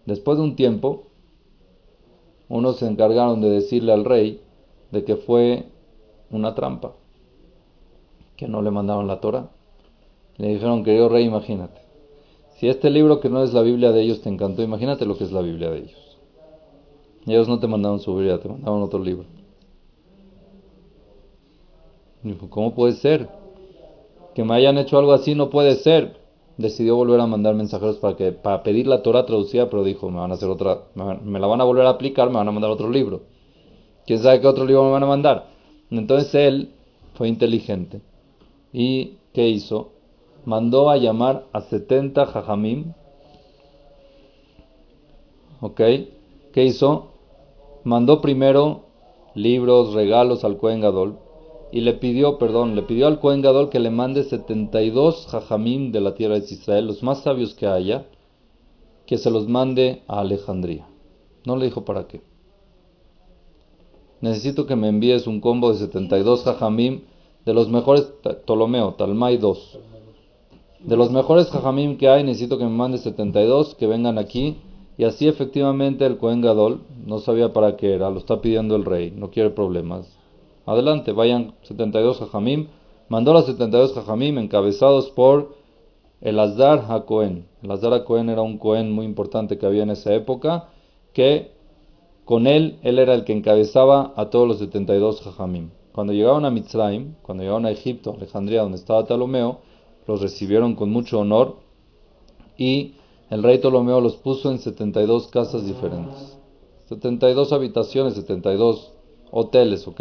Después 0.07 0.39
de 0.39 0.45
un 0.45 0.57
tiempo, 0.57 1.05
unos 2.49 2.79
se 2.79 2.87
encargaron 2.87 3.41
de 3.41 3.51
decirle 3.51 3.93
al 3.93 4.05
rey 4.05 4.41
de 4.91 5.05
que 5.05 5.17
fue 5.17 5.67
una 6.31 6.55
trampa, 6.55 6.95
que 8.37 8.49
no 8.49 8.63
le 8.63 8.71
mandaron 8.71 9.07
la 9.07 9.21
Torah. 9.21 9.51
Le 10.39 10.55
dijeron, 10.55 10.83
querido 10.83 11.09
rey, 11.09 11.27
imagínate, 11.27 11.81
si 12.61 12.69
este 12.69 12.91
libro 12.91 13.21
que 13.21 13.31
no 13.31 13.43
es 13.43 13.55
la 13.55 13.62
Biblia 13.62 13.91
de 13.91 14.03
ellos 14.03 14.21
te 14.21 14.29
encantó, 14.29 14.62
imagínate 14.62 15.07
lo 15.07 15.17
que 15.17 15.25
es 15.25 15.33
la 15.33 15.41
Biblia 15.41 15.71
de 15.71 15.79
ellos. 15.79 16.19
Ellos 17.27 17.49
no 17.49 17.59
te 17.59 17.67
mandaron 17.67 18.01
su 18.01 18.15
Biblia, 18.15 18.39
te 18.39 18.51
mandaron 18.51 18.83
otro 18.83 19.03
libro. 19.03 19.25
Dijo, 22.23 22.51
¿cómo 22.51 22.75
puede 22.75 22.93
ser? 22.93 23.31
Que 24.35 24.45
me 24.45 24.53
hayan 24.53 24.77
hecho 24.77 24.99
algo 24.99 25.15
así 25.15 25.35
no 25.35 25.49
puede 25.49 25.77
ser. 25.77 26.19
Decidió 26.59 26.97
volver 26.97 27.21
a 27.21 27.27
mandar 27.27 27.55
mensajeros 27.55 27.97
para 27.97 28.15
que 28.15 28.31
para 28.33 28.62
pedir 28.62 28.87
la 28.87 29.03
Torah 29.03 29.25
traducida, 29.25 29.71
pero 29.71 29.83
dijo, 29.83 30.11
me 30.11 30.19
van 30.19 30.31
a 30.31 30.35
hacer 30.35 30.51
otra, 30.51 30.83
me 30.95 31.41
la 31.41 31.47
van 31.47 31.62
a 31.62 31.65
volver 31.65 31.87
a 31.87 31.91
aplicar, 31.91 32.29
me 32.29 32.37
van 32.37 32.49
a 32.49 32.53
mandar 32.53 32.71
otro 32.71 32.91
libro. 32.91 33.23
¿Quién 34.07 34.19
sabe 34.19 34.43
qué 34.43 34.47
otro 34.47 34.67
libro 34.67 34.85
me 34.85 34.91
van 34.91 35.05
a 35.05 35.07
mandar? 35.07 35.47
Entonces 35.91 36.35
él 36.35 36.75
fue 37.15 37.27
inteligente. 37.27 38.03
¿Y 38.71 39.15
qué 39.33 39.49
hizo? 39.49 39.93
Mandó 40.45 40.91
a 40.91 40.97
llamar 40.97 41.47
a 41.53 41.61
70 41.61 42.27
jajamim. 42.27 42.93
¿Ok? 45.61 45.81
¿Qué 46.53 46.65
hizo? 46.65 47.09
Mandó 47.85 48.21
primero 48.21 48.87
libros, 49.35 49.95
regalos 49.95 50.45
al 50.45 50.59
Cohen 50.59 50.81
Gadol 50.81 51.19
y 51.73 51.81
le 51.83 51.95
pidió, 51.95 52.39
perdón, 52.39 52.75
le 52.75 52.83
pidió 52.83 53.07
al 53.07 53.21
Cohen 53.21 53.43
Gadol 53.43 53.71
que 53.71 53.79
le 53.79 53.91
mande 53.91 54.25
72 54.25 55.29
jajamim 55.31 55.93
de 55.93 56.01
la 56.01 56.15
tierra 56.15 56.39
de 56.39 56.45
Israel, 56.45 56.87
los 56.87 57.03
más 57.03 57.23
sabios 57.23 57.55
que 57.55 57.67
haya, 57.67 58.07
que 59.07 59.19
se 59.19 59.31
los 59.31 59.49
mande 59.49 60.03
a 60.09 60.21
Alejandría. 60.21 60.87
No 61.45 61.57
le 61.57 61.67
dijo 61.67 61.85
para 61.85 62.07
qué. 62.07 62.23
Necesito 64.21 64.67
que 64.67 64.77
me 64.77 64.89
envíes 64.89 65.27
un 65.27 65.41
combo 65.41 65.73
de 65.73 65.79
72 65.79 66.45
jajamim 66.45 67.03
de 67.47 67.55
los 67.55 67.69
mejores, 67.69 68.13
Ptolomeo, 68.45 68.95
Talmai 68.95 69.39
2. 69.39 69.79
De 70.85 70.97
los 70.97 71.11
mejores 71.11 71.50
jajamim 71.50 71.99
que 71.99 72.09
hay, 72.09 72.25
necesito 72.25 72.56
que 72.56 72.65
me 72.65 72.71
mande 72.71 72.99
72, 72.99 73.75
que 73.75 73.87
vengan 73.87 74.17
aquí. 74.17 74.56
Y 74.97 75.05
así 75.05 75.29
efectivamente 75.29 76.06
el 76.06 76.19
Cohen 76.19 76.41
Gadol 76.41 76.82
no 77.06 77.19
sabía 77.19 77.53
para 77.53 77.77
qué 77.77 77.94
era, 77.94 78.11
lo 78.11 78.19
está 78.19 78.41
pidiendo 78.41 78.77
el 78.77 78.85
rey, 78.85 79.11
no 79.11 79.31
quiere 79.31 79.50
problemas. 79.50 80.06
Adelante, 80.67 81.12
vayan 81.12 81.55
72 81.62 82.19
jajamim. 82.19 82.69
Mandó 83.09 83.32
los 83.32 83.47
72 83.47 83.94
jajamim 83.94 84.38
encabezados 84.38 85.11
por 85.11 85.55
el 86.21 86.38
Azar 86.38 86.85
HaKohen. 86.88 87.47
El 87.62 87.71
Azar 87.71 87.93
HaKohen 87.93 88.29
era 88.29 88.43
un 88.43 88.59
Cohen 88.59 88.93
muy 88.93 89.05
importante 89.05 89.59
que 89.59 89.66
había 89.66 89.83
en 89.83 89.90
esa 89.90 90.14
época, 90.14 90.69
que 91.12 91.50
con 92.25 92.47
él, 92.47 92.78
él 92.83 92.99
era 92.99 93.14
el 93.14 93.25
que 93.25 93.33
encabezaba 93.33 94.12
a 94.16 94.31
todos 94.31 94.47
los 94.47 94.59
72 94.59 95.23
jajamim. 95.23 95.71
Cuando 95.93 96.12
llegaron 96.12 96.45
a 96.45 96.50
Mitzrayim, 96.50 97.14
cuando 97.23 97.43
llegaron 97.43 97.66
a 97.66 97.71
Egipto, 97.71 98.14
Alejandría, 98.16 98.62
donde 98.62 98.76
estaba 98.76 99.05
Talomeo, 99.05 99.61
los 100.11 100.21
recibieron 100.21 100.75
con 100.75 100.90
mucho 100.90 101.21
honor 101.21 101.59
y 102.59 102.95
el 103.31 103.45
rey 103.45 103.59
Ptolomeo 103.59 104.00
los 104.00 104.17
puso 104.17 104.50
en 104.50 104.59
72 104.59 105.29
casas 105.29 105.64
diferentes. 105.64 106.37
72 106.88 107.52
habitaciones, 107.52 108.14
72 108.14 108.90
hoteles, 109.31 109.87
¿ok? 109.87 110.00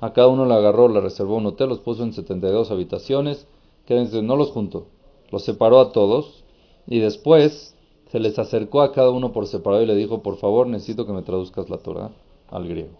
A 0.00 0.12
cada 0.12 0.28
uno 0.28 0.44
le 0.44 0.52
agarró, 0.52 0.88
le 0.88 1.00
reservó 1.00 1.36
un 1.36 1.46
hotel, 1.46 1.70
los 1.70 1.78
puso 1.78 2.02
en 2.02 2.12
72 2.12 2.70
habitaciones. 2.70 3.46
Quédense, 3.86 4.20
no 4.20 4.36
los 4.36 4.50
juntó, 4.50 4.88
los 5.30 5.44
separó 5.44 5.80
a 5.80 5.92
todos 5.92 6.44
y 6.86 6.98
después 6.98 7.74
se 8.12 8.20
les 8.20 8.38
acercó 8.38 8.82
a 8.82 8.92
cada 8.92 9.08
uno 9.08 9.32
por 9.32 9.46
separado 9.46 9.82
y 9.82 9.86
le 9.86 9.94
dijo, 9.94 10.22
por 10.22 10.36
favor, 10.36 10.66
necesito 10.66 11.06
que 11.06 11.12
me 11.12 11.22
traduzcas 11.22 11.70
la 11.70 11.78
Torah 11.78 12.10
al 12.50 12.68
griego. 12.68 12.98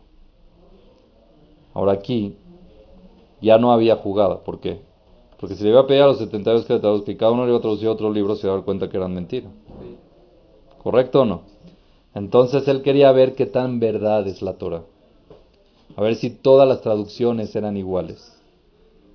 Ahora 1.75 1.93
aquí 1.93 2.37
ya 3.43 3.59
no 3.59 3.71
había 3.71 3.97
jugada, 3.97 4.45
¿por 4.45 4.61
qué? 4.61 4.88
Porque 5.39 5.55
si 5.55 5.63
le 5.65 5.71
iba 5.71 5.81
a 5.81 5.87
pedir 5.87 6.03
a 6.03 6.09
los 6.09 6.19
72 6.19 6.65
que 6.65 6.75
le 6.75 6.81
traduzca 6.81 7.13
y 7.13 7.17
cada 7.17 7.33
uno 7.33 7.45
le 7.45 7.51
iba 7.51 7.59
a 7.59 7.63
traducir 7.63 7.89
otro 7.89 8.13
libro, 8.13 8.35
se 8.35 8.47
iba 8.47 8.55
a 8.55 8.57
dar 8.57 8.65
cuenta 8.65 8.89
que 8.89 8.97
eran 8.97 9.15
mentiras. 9.15 9.53
¿Correcto 10.83 11.23
o 11.23 11.25
no? 11.25 11.43
Entonces 12.15 12.67
él 12.67 12.83
quería 12.83 13.13
ver 13.13 13.35
qué 13.35 13.47
tan 13.47 13.79
verdad 13.79 14.27
es 14.27 14.43
la 14.43 14.55
Torah. 14.55 14.83
A 15.97 16.03
ver 16.03 16.17
si 16.17 16.31
todas 16.31 16.69
las 16.69 16.81
traducciones 16.81 17.55
eran 17.55 17.77
iguales. 17.77 18.35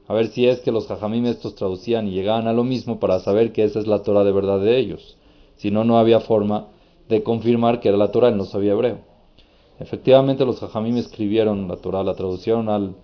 A 0.08 0.14
ver 0.14 0.28
si 0.28 0.48
es 0.48 0.62
que 0.62 0.72
los 0.72 0.88
jajamim 0.88 1.26
estos 1.26 1.56
traducían 1.56 2.08
y 2.08 2.12
llegaban 2.12 2.48
a 2.48 2.54
lo 2.54 2.64
mismo 2.64 3.00
para 3.00 3.20
saber 3.20 3.52
que 3.52 3.64
esa 3.64 3.80
es 3.80 3.88
la 3.88 4.04
Torah 4.04 4.24
de 4.24 4.32
verdad 4.32 4.60
de 4.60 4.78
ellos. 4.78 5.18
Si 5.58 5.72
no, 5.72 5.84
no 5.84 5.98
había 5.98 6.22
forma 6.22 6.68
de 7.10 7.24
confirmar 7.24 7.80
que 7.80 7.90
era 7.90 7.98
la 7.98 8.12
Torah, 8.12 8.30
él 8.30 8.38
no 8.38 8.46
sabía 8.46 8.74
hebreo. 8.74 9.00
Efectivamente, 9.80 10.46
los 10.46 10.60
jajamim 10.60 10.98
escribieron 10.98 11.68
la 11.68 11.78
Torah, 11.78 12.04
la 12.04 12.16
traducieron 12.16 12.70
al, 12.70 12.96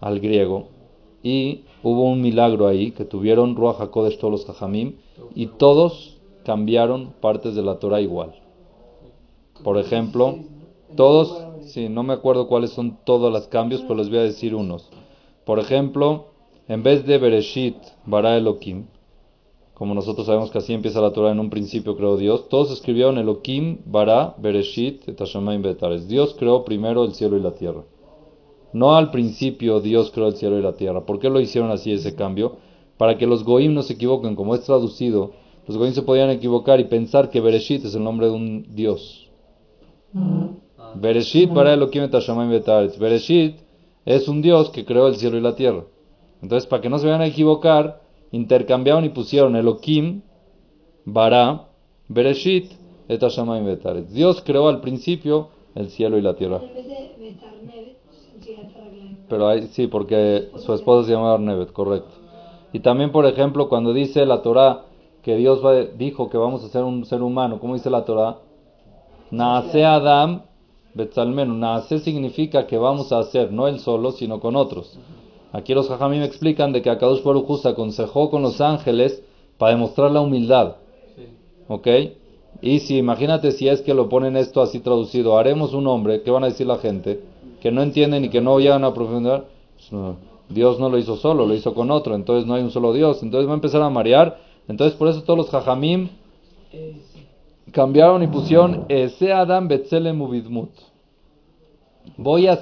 al 0.00 0.20
griego 0.20 0.77
y 1.22 1.64
hubo 1.82 2.10
un 2.10 2.20
milagro 2.20 2.66
ahí 2.66 2.92
que 2.92 3.04
tuvieron 3.04 3.56
Ruach 3.56 3.80
HaKodesh 3.80 4.18
todos 4.18 4.32
los 4.32 4.46
Jajamim 4.46 4.96
y 5.34 5.46
todos 5.46 6.18
cambiaron 6.44 7.12
partes 7.20 7.54
de 7.54 7.62
la 7.62 7.78
Torah 7.78 8.00
igual. 8.00 8.34
Por 9.62 9.78
ejemplo, 9.78 10.38
todos, 10.96 11.44
sí, 11.62 11.88
no 11.88 12.02
me 12.02 12.14
acuerdo 12.14 12.48
cuáles 12.48 12.70
son 12.70 12.98
todos 13.04 13.32
los 13.32 13.48
cambios, 13.48 13.82
pero 13.82 13.96
les 13.96 14.08
voy 14.08 14.18
a 14.18 14.22
decir 14.22 14.54
unos. 14.54 14.88
Por 15.44 15.58
ejemplo, 15.58 16.26
en 16.68 16.82
vez 16.82 17.04
de 17.06 17.18
Bereshit, 17.18 17.76
Bara 18.06 18.36
Elohim, 18.36 18.86
como 19.74 19.94
nosotros 19.94 20.26
sabemos 20.26 20.50
que 20.50 20.58
así 20.58 20.72
empieza 20.72 21.00
la 21.00 21.12
Torah 21.12 21.30
en 21.30 21.38
un 21.38 21.50
principio 21.50 21.96
creó 21.96 22.16
Dios, 22.16 22.48
todos 22.48 22.72
escribieron 22.72 23.16
Elohim, 23.16 23.78
Bara, 23.84 24.34
Bereshit, 24.38 25.08
Etashamayim, 25.08 25.62
Betares. 25.62 26.08
Dios 26.08 26.34
creó 26.36 26.64
primero 26.64 27.04
el 27.04 27.14
cielo 27.14 27.36
y 27.36 27.40
la 27.40 27.54
tierra. 27.54 27.84
No 28.72 28.96
al 28.96 29.10
principio 29.10 29.80
Dios 29.80 30.10
creó 30.10 30.28
el 30.28 30.36
cielo 30.36 30.58
y 30.58 30.62
la 30.62 30.74
tierra. 30.74 31.06
¿Por 31.06 31.18
qué 31.18 31.30
lo 31.30 31.40
hicieron 31.40 31.70
así 31.70 31.92
ese 31.92 32.14
cambio? 32.14 32.56
Para 32.96 33.16
que 33.16 33.26
los 33.26 33.44
goim 33.44 33.74
no 33.74 33.82
se 33.82 33.94
equivoquen, 33.94 34.34
como 34.34 34.54
es 34.54 34.62
traducido, 34.62 35.32
los 35.66 35.76
goim 35.76 35.92
se 35.92 36.02
podían 36.02 36.30
equivocar 36.30 36.80
y 36.80 36.84
pensar 36.84 37.30
que 37.30 37.40
Bereshit 37.40 37.84
es 37.84 37.94
el 37.94 38.02
nombre 38.02 38.26
de 38.26 38.32
un 38.32 38.66
Dios. 38.74 39.28
Bereshit 40.94 41.52
para 41.52 41.74
Elohim 41.74 42.04
Etashamayim. 42.04 42.62
Bereshit 42.98 43.56
es 44.04 44.28
un 44.28 44.42
Dios 44.42 44.70
que 44.70 44.84
creó 44.84 45.08
el 45.08 45.16
cielo 45.16 45.36
y 45.36 45.40
la 45.40 45.54
tierra. 45.54 45.84
Entonces, 46.42 46.66
para 46.66 46.80
que 46.80 46.88
no 46.88 46.98
se 46.98 47.06
vayan 47.06 47.20
a 47.20 47.26
equivocar, 47.26 48.00
intercambiaron 48.32 49.04
y 49.04 49.10
pusieron 49.10 49.56
Elohim, 49.56 50.22
Bara, 51.04 51.68
Bereshit, 52.08 52.72
et 53.08 53.20
Betaret. 53.20 54.08
Dios 54.08 54.42
creó 54.44 54.68
al 54.68 54.80
principio 54.80 55.48
el 55.74 55.88
cielo 55.90 56.18
y 56.18 56.22
la 56.22 56.34
tierra. 56.36 56.60
Pero 59.28 59.48
hay, 59.48 59.68
sí, 59.68 59.86
porque 59.86 60.50
su 60.56 60.72
esposa 60.72 61.06
se 61.06 61.12
llamaba 61.12 61.34
Arnevet, 61.34 61.72
correcto. 61.72 62.14
Y 62.72 62.80
también, 62.80 63.12
por 63.12 63.26
ejemplo, 63.26 63.68
cuando 63.68 63.92
dice 63.92 64.26
la 64.26 64.42
Torah 64.42 64.84
que 65.22 65.36
Dios 65.36 65.60
dijo 65.96 66.30
que 66.30 66.38
vamos 66.38 66.64
a 66.64 66.68
ser 66.68 66.84
un 66.84 67.04
ser 67.04 67.22
humano, 67.22 67.58
¿cómo 67.60 67.74
dice 67.74 67.90
la 67.90 68.04
Torah? 68.04 68.38
Naase 69.30 69.84
Adam 69.84 70.42
Betzalmenu. 70.94 71.54
Naase 71.54 71.98
significa 71.98 72.66
que 72.66 72.78
vamos 72.78 73.12
a 73.12 73.18
hacer, 73.18 73.52
no 73.52 73.68
él 73.68 73.78
solo, 73.80 74.12
sino 74.12 74.40
con 74.40 74.56
otros. 74.56 74.98
Aquí 75.52 75.74
los 75.74 75.88
me 76.00 76.24
explican 76.24 76.72
de 76.72 76.82
que 76.82 76.90
Akadosh 76.90 77.22
Baruj 77.22 77.60
se 77.62 77.68
aconsejó 77.68 78.30
con 78.30 78.42
los 78.42 78.60
ángeles 78.60 79.22
para 79.56 79.72
demostrar 79.72 80.10
la 80.10 80.20
humildad. 80.20 80.76
¿Ok? 81.68 81.86
Y 82.60 82.80
si 82.80 82.98
imagínate 82.98 83.52
si 83.52 83.68
es 83.68 83.82
que 83.82 83.94
lo 83.94 84.08
ponen 84.08 84.36
esto 84.36 84.60
así 84.60 84.80
traducido, 84.80 85.38
haremos 85.38 85.74
un 85.74 85.86
hombre, 85.86 86.22
¿qué 86.22 86.30
van 86.30 86.44
a 86.44 86.48
decir 86.48 86.66
la 86.66 86.78
gente? 86.78 87.20
Que 87.60 87.70
no 87.70 87.82
entienden 87.82 88.24
y 88.24 88.28
que 88.28 88.40
no 88.40 88.58
llegan 88.58 88.84
a 88.84 88.94
profundizar. 88.94 89.46
Pues 89.90 90.16
Dios 90.48 90.80
no 90.80 90.88
lo 90.88 90.98
hizo 90.98 91.16
solo, 91.16 91.46
lo 91.46 91.54
hizo 91.54 91.74
con 91.74 91.90
otro, 91.90 92.14
entonces 92.14 92.46
no 92.46 92.54
hay 92.54 92.62
un 92.62 92.70
solo 92.70 92.92
Dios. 92.92 93.22
Entonces 93.22 93.48
va 93.48 93.52
a 93.52 93.56
empezar 93.56 93.82
a 93.82 93.90
marear. 93.90 94.38
Entonces 94.66 94.96
por 94.96 95.08
eso 95.08 95.22
todos 95.22 95.38
los 95.38 95.50
jajamim 95.50 96.08
cambiaron 97.72 98.22
y 98.22 98.26
pusieron 98.26 98.86
ese 98.88 99.32
Adam 99.32 99.68
Betzelem 99.68 100.18
Voy 102.16 102.46
a, 102.46 102.58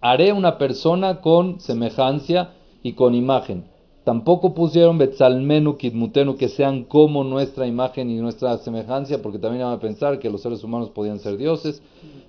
haré 0.00 0.32
una 0.32 0.58
persona 0.58 1.20
con 1.20 1.60
semejanza 1.60 2.50
y 2.82 2.92
con 2.92 3.14
imagen. 3.14 3.64
Tampoco 4.04 4.54
pusieron 4.54 4.96
Betzalmenu, 4.98 5.76
Kidmutenu, 5.76 6.36
que 6.36 6.48
sean 6.48 6.84
como 6.84 7.22
nuestra 7.22 7.66
imagen 7.66 8.10
y 8.10 8.16
nuestra 8.16 8.56
semejanza, 8.58 9.20
porque 9.22 9.38
también 9.38 9.64
van 9.64 9.74
a 9.74 9.80
pensar 9.80 10.18
que 10.18 10.30
los 10.30 10.40
seres 10.40 10.64
humanos 10.64 10.90
podían 10.90 11.18
ser 11.18 11.36
dioses. 11.36 11.82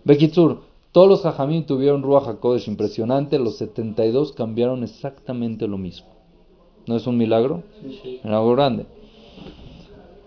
Bekitsur, 0.03 0.59
todos 0.91 1.07
los 1.07 1.21
Jajamim 1.21 1.65
tuvieron 1.65 2.03
Ruach 2.03 2.27
HaKodesh 2.27 2.67
impresionante, 2.67 3.39
los 3.39 3.57
72 3.57 4.33
cambiaron 4.33 4.83
exactamente 4.83 5.67
lo 5.67 5.77
mismo. 5.77 6.09
¿No 6.87 6.95
es 6.95 7.07
un 7.07 7.17
milagro? 7.17 7.63
Sí. 7.81 8.19
Era 8.23 8.37
algo 8.37 8.51
grande. 8.51 8.85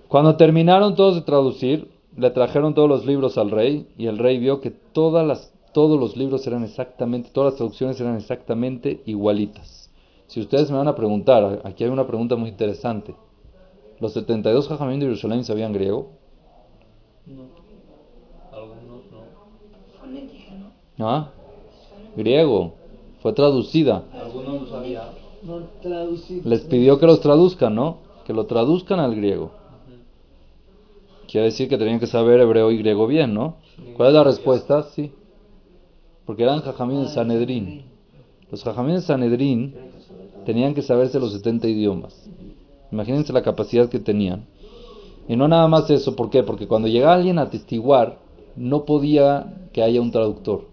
Cuando 0.08 0.36
terminaron 0.36 0.94
todos 0.94 1.16
de 1.16 1.22
traducir, 1.22 1.90
le 2.16 2.30
trajeron 2.30 2.74
todos 2.74 2.88
los 2.88 3.04
libros 3.04 3.36
al 3.36 3.50
rey 3.50 3.88
y 3.98 4.06
el 4.06 4.18
rey 4.18 4.38
vio 4.38 4.60
que 4.60 4.70
todas 4.70 5.26
las 5.26 5.54
todos 5.74 5.98
los 5.98 6.16
libros 6.16 6.46
eran 6.46 6.62
exactamente, 6.62 7.30
todas 7.32 7.52
las 7.52 7.56
traducciones 7.58 8.00
eran 8.00 8.16
exactamente 8.16 9.02
igualitas. 9.06 9.90
Si 10.28 10.40
ustedes 10.40 10.70
me 10.70 10.78
van 10.78 10.86
a 10.86 10.94
preguntar, 10.94 11.62
aquí 11.64 11.82
hay 11.82 11.90
una 11.90 12.06
pregunta 12.06 12.36
muy 12.36 12.48
interesante. 12.48 13.14
¿Los 13.98 14.12
72 14.12 14.68
Jajamín 14.68 15.00
de 15.00 15.06
Jerusalén 15.06 15.44
sabían 15.44 15.72
griego? 15.72 16.12
No. 17.26 17.46
Algunos 18.52 19.10
no. 19.10 19.24
Fonética, 19.98 20.54
¿no? 20.54 20.70
¿Ah? 20.98 21.30
Griego. 22.16 22.74
Fue 23.22 23.32
traducida. 23.32 24.04
Algunos 24.12 24.62
no 24.62 24.66
sabían. 24.66 25.08
Les 26.44 26.60
pidió 26.62 26.98
que 26.98 27.06
los 27.06 27.20
traduzcan, 27.20 27.74
¿no? 27.74 27.98
Que 28.26 28.32
lo 28.32 28.46
traduzcan 28.46 29.00
al 29.00 29.14
griego. 29.14 29.50
Quiere 31.28 31.46
decir 31.46 31.68
que 31.68 31.78
tenían 31.78 32.00
que 32.00 32.06
saber 32.06 32.40
hebreo 32.40 32.70
y 32.70 32.78
griego 32.78 33.06
bien, 33.06 33.34
¿no? 33.34 33.56
¿Cuál 33.96 34.08
es 34.08 34.14
la 34.14 34.24
respuesta? 34.24 34.84
Sí 34.94 35.12
porque 36.24 36.42
eran 36.42 36.60
jajamín 36.60 37.02
de 37.02 37.08
Sanedrín. 37.08 37.82
Los 38.50 38.62
jajamín 38.62 38.96
de 38.96 39.02
Sanedrín 39.02 39.74
tenían 40.46 40.74
que 40.74 40.82
saberse 40.82 41.20
los 41.20 41.32
70 41.32 41.68
idiomas. 41.68 42.28
Imagínense 42.90 43.32
la 43.32 43.42
capacidad 43.42 43.88
que 43.88 43.98
tenían. 43.98 44.46
Y 45.28 45.36
no 45.36 45.48
nada 45.48 45.66
más 45.68 45.90
eso, 45.90 46.14
¿por 46.16 46.30
qué? 46.30 46.42
Porque 46.42 46.66
cuando 46.66 46.88
llegaba 46.88 47.14
alguien 47.14 47.38
a 47.38 47.42
atestiguar, 47.42 48.18
no 48.56 48.84
podía 48.84 49.68
que 49.72 49.82
haya 49.82 50.00
un 50.00 50.10
traductor. 50.10 50.66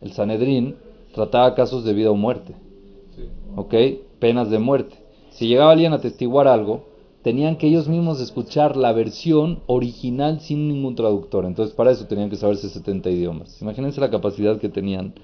El 0.00 0.12
Sanedrín 0.12 0.76
trataba 1.12 1.54
casos 1.54 1.84
de 1.84 1.94
vida 1.94 2.10
o 2.10 2.16
muerte. 2.16 2.54
¿Ok? 3.56 3.74
Penas 4.18 4.50
de 4.50 4.58
muerte. 4.58 4.96
Si 5.30 5.46
llegaba 5.46 5.72
alguien 5.72 5.92
a 5.92 5.96
atestiguar 5.96 6.48
algo, 6.48 6.84
tenían 7.22 7.56
que 7.56 7.66
ellos 7.66 7.88
mismos 7.88 8.20
escuchar 8.20 8.76
la 8.76 8.92
versión 8.92 9.60
original 9.66 10.40
sin 10.40 10.68
ningún 10.68 10.94
traductor. 10.94 11.44
Entonces, 11.44 11.74
para 11.74 11.90
eso 11.90 12.06
tenían 12.06 12.30
que 12.30 12.36
saberse 12.36 12.68
70 12.68 13.10
idiomas. 13.10 13.60
Imagínense 13.60 14.00
la 14.00 14.10
capacidad 14.10 14.58
que 14.58 14.68
tenían 14.68 15.14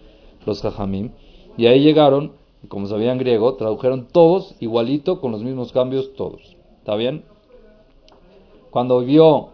los 0.47 0.61
jajamim. 0.63 1.11
Y 1.57 1.67
ahí 1.67 1.81
llegaron, 1.81 2.33
como 2.69 2.87
sabían 2.87 3.19
griego, 3.19 3.55
tradujeron 3.55 4.07
todos 4.11 4.55
igualito, 4.61 5.21
con 5.21 5.33
los 5.33 5.43
mismos 5.43 5.73
cambios, 5.73 6.15
todos. 6.15 6.57
¿Está 6.79 6.97
bien? 6.97 7.25
Cuando 8.71 9.01
vio 9.01 9.51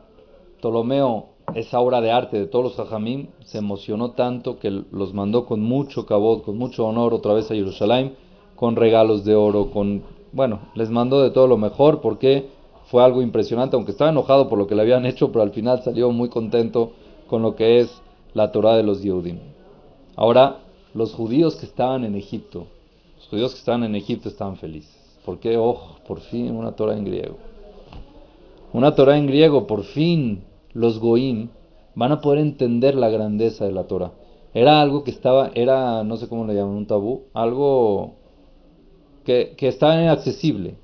Ptolomeo 0.58 1.29
esa 1.54 1.80
obra 1.80 2.00
de 2.00 2.10
arte 2.10 2.38
de 2.38 2.46
todos 2.46 2.64
los 2.64 2.74
jajamim, 2.76 3.28
se 3.44 3.58
emocionó 3.58 4.12
tanto 4.12 4.58
que 4.58 4.70
los 4.70 5.14
mandó 5.14 5.46
con 5.46 5.60
mucho 5.60 6.06
cabot, 6.06 6.42
con 6.44 6.58
mucho 6.58 6.86
honor 6.86 7.14
otra 7.14 7.34
vez 7.34 7.50
a 7.50 7.54
Jerusalén, 7.54 8.14
con 8.56 8.76
regalos 8.76 9.24
de 9.24 9.34
oro, 9.34 9.70
con 9.70 10.02
bueno, 10.32 10.60
les 10.74 10.90
mandó 10.90 11.22
de 11.22 11.30
todo 11.30 11.46
lo 11.46 11.56
mejor 11.56 12.00
porque 12.00 12.48
fue 12.86 13.02
algo 13.02 13.22
impresionante, 13.22 13.76
aunque 13.76 13.92
estaba 13.92 14.10
enojado 14.10 14.48
por 14.48 14.58
lo 14.58 14.66
que 14.66 14.74
le 14.74 14.82
habían 14.82 15.06
hecho, 15.06 15.32
pero 15.32 15.42
al 15.42 15.52
final 15.52 15.82
salió 15.82 16.10
muy 16.10 16.28
contento 16.28 16.92
con 17.28 17.42
lo 17.42 17.54
que 17.54 17.80
es 17.80 18.02
la 18.34 18.52
Torah 18.52 18.76
de 18.76 18.82
los 18.82 19.02
Yehudim. 19.02 19.38
Ahora, 20.16 20.58
los 20.94 21.14
judíos 21.14 21.56
que 21.56 21.66
estaban 21.66 22.04
en 22.04 22.14
Egipto, 22.14 22.66
los 23.16 23.28
judíos 23.28 23.52
que 23.52 23.58
estaban 23.58 23.84
en 23.84 23.94
Egipto 23.94 24.28
estaban 24.28 24.56
felices. 24.56 24.96
Porque, 25.24 25.56
oh, 25.56 25.96
por 26.06 26.20
fin 26.20 26.54
una 26.54 26.72
Torah 26.72 26.96
en 26.96 27.04
griego. 27.04 27.36
Una 28.72 28.94
Torah 28.94 29.16
en 29.16 29.26
griego, 29.26 29.66
por 29.66 29.84
fin 29.84 30.42
los 30.72 30.98
Goim 30.98 31.48
van 31.94 32.12
a 32.12 32.20
poder 32.20 32.38
entender 32.38 32.94
la 32.94 33.08
grandeza 33.08 33.64
de 33.64 33.72
la 33.72 33.84
Torah. 33.84 34.12
Era 34.54 34.80
algo 34.80 35.04
que 35.04 35.10
estaba, 35.10 35.50
era, 35.54 36.02
no 36.02 36.16
sé 36.16 36.28
cómo 36.28 36.44
le 36.46 36.54
llaman, 36.54 36.74
un 36.74 36.86
tabú, 36.86 37.24
algo 37.34 38.14
que, 39.24 39.54
que 39.56 39.68
estaba 39.68 40.00
inaccesible. 40.00 40.76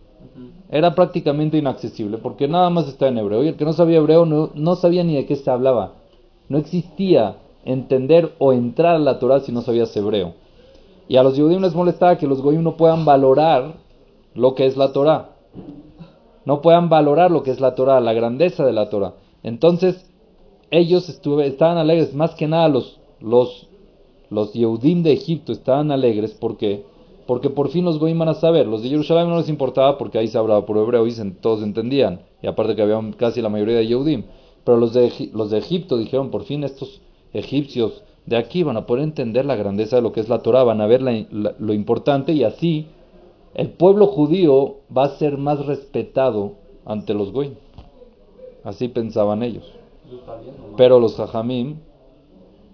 Era 0.71 0.95
prácticamente 0.95 1.59
inaccesible 1.59 2.19
porque 2.19 2.49
nada 2.49 2.71
más 2.71 2.89
está 2.89 3.09
en 3.09 3.19
hebreo. 3.19 3.45
Y 3.45 3.49
el 3.49 3.57
que 3.57 3.65
no 3.65 3.73
sabía 3.73 3.99
hebreo 3.99 4.27
no, 4.27 4.51
no 4.55 4.77
sabía 4.77 5.05
ni 5.05 5.15
de 5.15 5.27
qué 5.27 5.37
se 5.37 5.51
hablaba. 5.51 5.95
No 6.49 6.59
existía 6.59 7.37
entender 7.65 8.35
o 8.39 8.53
entrar 8.53 8.97
a 8.97 9.01
la 9.01 9.19
Torah 9.19 9.41
si 9.41 9.53
no 9.53 9.63
sabías 9.63 9.97
hebreo. 9.97 10.35
Y 11.09 11.17
a 11.17 11.23
los 11.23 11.39
judíos 11.39 11.61
les 11.61 11.75
molestaba 11.75 12.19
que 12.19 12.27
los 12.27 12.43
goyim 12.43 12.63
no 12.63 12.77
puedan 12.77 13.05
valorar 13.05 13.75
lo 14.35 14.55
que 14.55 14.67
es 14.67 14.77
la 14.77 14.93
Torah. 14.93 15.31
No 16.45 16.61
puedan 16.63 16.89
valorar 16.89 17.31
lo 17.31 17.43
que 17.43 17.51
es 17.51 17.61
la 17.61 17.75
Torah, 17.75 18.01
la 18.01 18.13
grandeza 18.13 18.65
de 18.65 18.73
la 18.73 18.89
Torah. 18.89 19.15
Entonces, 19.47 20.05
ellos 20.73 21.09
estaban 21.09 21.79
alegres, 21.79 22.13
más 22.13 22.35
que 22.35 22.49
nada 22.49 22.69
los, 22.69 22.99
los, 23.21 23.69
los 24.29 24.53
Yehudim 24.53 25.05
de 25.05 25.13
Egipto 25.13 25.53
estaban 25.53 25.93
alegres 25.93 26.37
porque 26.39 26.83
porque 27.29 27.51
por 27.51 27.69
fin 27.71 27.85
los 27.85 27.99
goyim 27.99 28.19
van 28.19 28.29
a 28.29 28.35
saber. 28.35 28.67
Los 28.67 28.83
de 28.83 28.89
Jerusalén 28.89 29.29
no 29.29 29.39
les 29.39 29.49
importaba 29.49 29.99
porque 29.99 30.19
ahí 30.19 30.29
se 30.29 30.39
hablaba 30.39 30.67
por 30.67 30.79
hebreo 30.79 31.07
y 31.07 31.13
todos 31.41 31.63
entendían. 31.63 32.21
Y 32.43 32.47
aparte 32.47 32.77
que 32.77 32.83
había 32.83 33.01
casi 33.17 33.41
la 33.41 33.49
mayoría 33.49 33.77
de 33.77 33.87
Yehudim. 33.87 34.25
Pero 34.65 34.79
los 34.79 34.93
de, 34.93 35.31
los 35.33 35.51
de 35.51 35.59
Egipto 35.59 35.97
dijeron, 35.97 36.31
por 36.31 36.45
fin 36.45 36.65
estos 36.65 37.01
egipcios 37.33 38.03
de 38.27 38.37
aquí 38.37 38.65
van 38.65 38.77
a 38.77 38.87
poder 38.87 39.05
entender 39.05 39.45
la 39.45 39.57
grandeza 39.57 39.97
de 39.97 40.03
lo 40.03 40.13
que 40.13 40.21
es 40.21 40.29
la 40.29 40.43
Torah, 40.43 40.65
van 40.65 40.81
a 40.81 40.87
ver 40.87 41.03
lo 41.03 41.73
importante 41.73 42.33
y 42.33 42.43
así 42.43 42.87
el 43.55 43.71
pueblo 43.71 44.09
judío 44.09 44.77
va 44.97 45.05
a 45.05 45.19
ser 45.19 45.39
más 45.39 45.67
respetado 45.67 46.55
ante 46.85 47.15
los 47.15 47.33
goyim. 47.33 47.55
Así 48.67 48.89
pensaban 48.89 49.43
ellos. 49.43 49.65
Pero 50.77 51.01
los 51.01 51.17
jajamim 51.17 51.77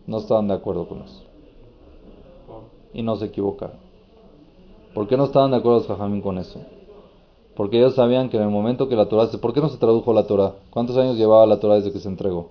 no 0.06 0.18
estaban 0.18 0.48
de 0.48 0.54
acuerdo 0.54 0.88
con 0.88 1.02
eso. 1.02 1.22
Y 2.92 3.02
no 3.02 3.16
se 3.16 3.26
equivocaron. 3.26 3.76
¿Por 4.94 5.06
qué 5.06 5.16
no 5.16 5.24
estaban 5.24 5.52
de 5.52 5.56
acuerdo 5.56 5.78
los 5.78 5.86
Jajamín 5.86 6.20
con 6.20 6.36
eso? 6.36 6.60
Porque 7.56 7.78
ellos 7.78 7.94
sabían 7.94 8.28
que 8.28 8.36
en 8.36 8.42
el 8.42 8.50
momento 8.50 8.88
que 8.88 8.96
la 8.96 9.06
Torah 9.06 9.26
se... 9.28 9.38
¿Por 9.38 9.54
qué 9.54 9.60
no 9.60 9.70
se 9.70 9.78
tradujo 9.78 10.12
la 10.12 10.26
Torah? 10.26 10.54
¿Cuántos 10.70 10.96
años 10.98 11.16
llevaba 11.16 11.46
la 11.46 11.60
Torah 11.60 11.76
desde 11.76 11.92
que 11.92 11.98
se 11.98 12.08
entregó? 12.08 12.50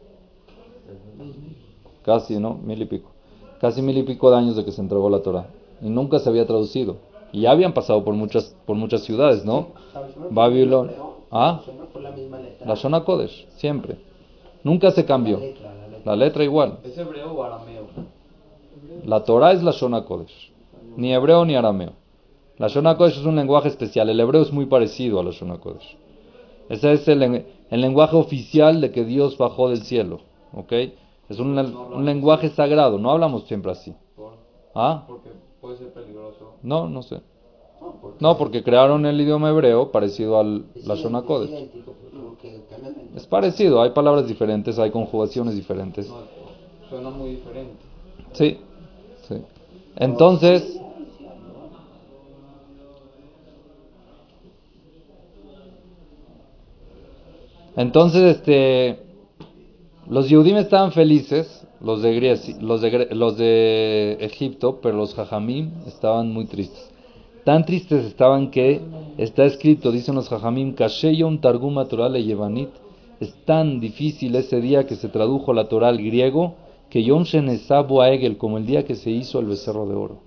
Casi, 2.04 2.40
¿no? 2.40 2.56
Mil 2.56 2.82
y 2.82 2.86
pico. 2.86 3.12
Casi 3.60 3.82
mil 3.84 3.98
y 3.98 4.04
pico 4.04 4.32
de 4.32 4.38
años 4.38 4.56
de 4.56 4.66
que 4.66 4.72
se 4.72 4.82
entregó 4.82 5.10
la 5.10 5.22
Torah. 5.22 5.48
Y 5.82 5.90
nunca 5.90 6.18
se 6.18 6.30
había 6.30 6.48
traducido. 6.48 6.98
Y 7.32 7.42
ya 7.42 7.52
habían 7.52 7.74
pasado 7.74 8.04
por 8.04 8.16
muchas, 8.16 8.56
por 8.66 8.76
muchas 8.76 9.04
ciudades, 9.04 9.46
¿no? 9.46 9.68
Babilonia. 10.32 10.96
¿Ah? 11.32 11.62
La 12.66 12.76
Shona 12.76 13.04
Kodesh, 13.04 13.48
siempre. 13.56 13.98
Nunca 14.64 14.92
se 14.92 15.06
cambió. 15.06 15.40
La 16.04 16.16
letra 16.16 16.44
igual. 16.44 16.80
¿Es 16.84 16.98
hebreo 16.98 17.32
o 17.32 17.44
arameo? 17.44 17.88
La 19.06 19.24
Torah 19.24 19.54
es 19.54 19.64
la 19.64 19.72
Shona 19.72 20.04
Kodesh. 20.04 20.52
Ni 20.98 21.14
hebreo 21.14 21.46
ni 21.46 21.56
arameo. 21.56 21.94
La 22.58 22.68
Shona 22.68 22.98
Kodesh 22.98 23.18
es 23.20 23.26
un 23.26 23.36
lenguaje 23.36 23.70
especial. 23.70 24.10
El 24.10 24.20
hebreo 24.20 24.42
es 24.42 24.52
muy 24.52 24.66
parecido 24.66 25.20
a 25.20 25.24
la 25.24 25.32
Shona 25.32 25.58
Kodesh. 25.58 25.98
Ese 26.70 26.92
es 26.94 27.08
el, 27.08 27.24
el 27.24 27.82
lenguaje 27.82 28.16
oficial 28.16 28.82
de 28.82 28.92
que 28.92 29.06
Dios 29.06 29.38
bajó 29.38 29.70
del 29.70 29.84
cielo. 29.84 30.20
¿Ok? 30.54 30.74
Es 31.30 31.40
un, 31.40 31.58
un 31.58 32.06
lenguaje 32.06 32.50
sagrado. 32.50 33.00
No 33.00 33.10
hablamos 33.10 33.46
siempre 33.46 33.72
así. 33.72 33.96
¿Ah? 34.76 35.06
Porque 35.08 35.30
puede 35.62 35.78
ser 35.78 35.94
peligroso. 35.94 36.56
No, 36.62 36.88
no 36.88 37.02
sé. 37.02 37.22
No, 38.20 38.38
porque 38.38 38.64
crearon 38.64 39.06
el 39.06 39.20
idioma 39.20 39.50
hebreo 39.50 39.92
parecido 39.92 40.40
al 40.40 40.66
la 40.86 40.96
Shona 40.96 41.24
Kodesh. 41.24 41.70
Es 43.16 43.26
parecido, 43.26 43.82
hay 43.82 43.92
palabras 43.92 44.28
diferentes, 44.28 44.78
hay 44.80 44.92
conjugaciones 44.92 45.56
diferentes. 45.56 46.12
Suena 46.90 47.10
muy 47.10 47.32
diferente. 47.32 47.84
Sí, 48.34 48.58
sí. 49.28 49.36
Entonces, 49.96 50.80
entonces, 57.76 58.38
este, 58.38 59.00
los 60.08 60.30
Yehudim 60.30 60.58
estaban 60.58 60.92
felices, 60.92 61.66
los 61.82 62.02
de, 62.02 62.14
Grecia, 62.14 62.56
los, 62.62 62.82
de, 62.82 63.08
los 63.12 63.38
de 63.38 64.18
Egipto, 64.22 64.80
pero 64.82 64.96
los 64.98 65.16
Jajamim 65.16 65.72
estaban 65.88 66.32
muy 66.32 66.46
tristes. 66.46 66.91
Tan 67.44 67.66
tristes 67.66 68.06
estaban 68.06 68.52
que 68.52 68.82
está 69.18 69.46
escrito, 69.46 69.92
dicen 69.92 70.16
los 70.16 70.30
Jajamim, 70.30 70.74
Kasheyom 70.74 71.40
Targuma 71.40 71.86
Torah 71.86 72.10
Yevanit. 72.10 72.70
Es 73.20 73.34
tan 73.46 73.80
difícil 73.80 74.36
ese 74.36 74.62
día 74.62 74.86
que 74.86 74.96
se 74.96 75.10
tradujo 75.10 75.54
la 75.54 75.68
Torah 75.68 75.90
al 75.90 75.98
griego 75.98 76.56
que 76.90 77.04
Yom 77.04 77.24
Shenesabu 77.24 78.02
a 78.02 78.12
Egel, 78.12 78.38
como 78.38 78.58
el 78.58 78.66
día 78.66 78.84
que 78.84 78.96
se 78.96 79.10
hizo 79.10 79.40
el 79.40 79.46
becerro 79.46 79.88
de 79.88 79.96
oro. 79.96 80.18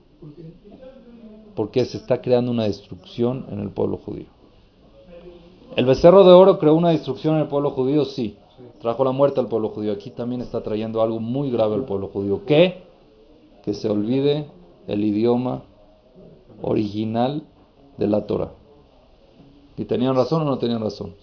Porque 1.54 1.84
se 1.84 1.98
está 1.98 2.20
creando 2.20 2.50
una 2.50 2.64
destrucción 2.64 3.46
en 3.50 3.60
el 3.60 3.70
pueblo 3.70 3.98
judío. 3.98 4.26
¿El 5.76 5.84
becerro 5.84 6.24
de 6.24 6.32
oro 6.32 6.58
creó 6.58 6.74
una 6.74 6.90
destrucción 6.90 7.34
en 7.34 7.42
el 7.42 7.48
pueblo 7.48 7.70
judío? 7.70 8.04
Sí. 8.04 8.36
Trajo 8.80 9.04
la 9.04 9.12
muerte 9.12 9.40
al 9.40 9.48
pueblo 9.48 9.68
judío. 9.68 9.92
Aquí 9.92 10.10
también 10.10 10.40
está 10.40 10.62
trayendo 10.62 11.02
algo 11.02 11.20
muy 11.20 11.50
grave 11.50 11.74
al 11.74 11.84
pueblo 11.84 12.08
judío. 12.08 12.42
¿Qué? 12.46 12.82
Que 13.64 13.74
se 13.74 13.88
olvide 13.88 14.46
el 14.86 15.04
idioma 15.04 15.62
original 16.62 17.42
de 17.96 18.06
la 18.06 18.26
Torah. 18.26 18.52
¿Y 19.76 19.84
tenían 19.84 20.14
razón 20.14 20.42
o 20.42 20.44
no 20.44 20.58
tenían 20.58 20.80
razón? 20.80 21.14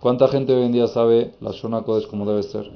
¿Cuánta 0.00 0.28
gente 0.28 0.54
hoy 0.54 0.64
en 0.64 0.72
día 0.72 0.86
sabe 0.86 1.34
la 1.40 1.50
Shona 1.50 1.82
Kodesh 1.82 2.08
como 2.08 2.26
debe 2.26 2.42
ser? 2.42 2.70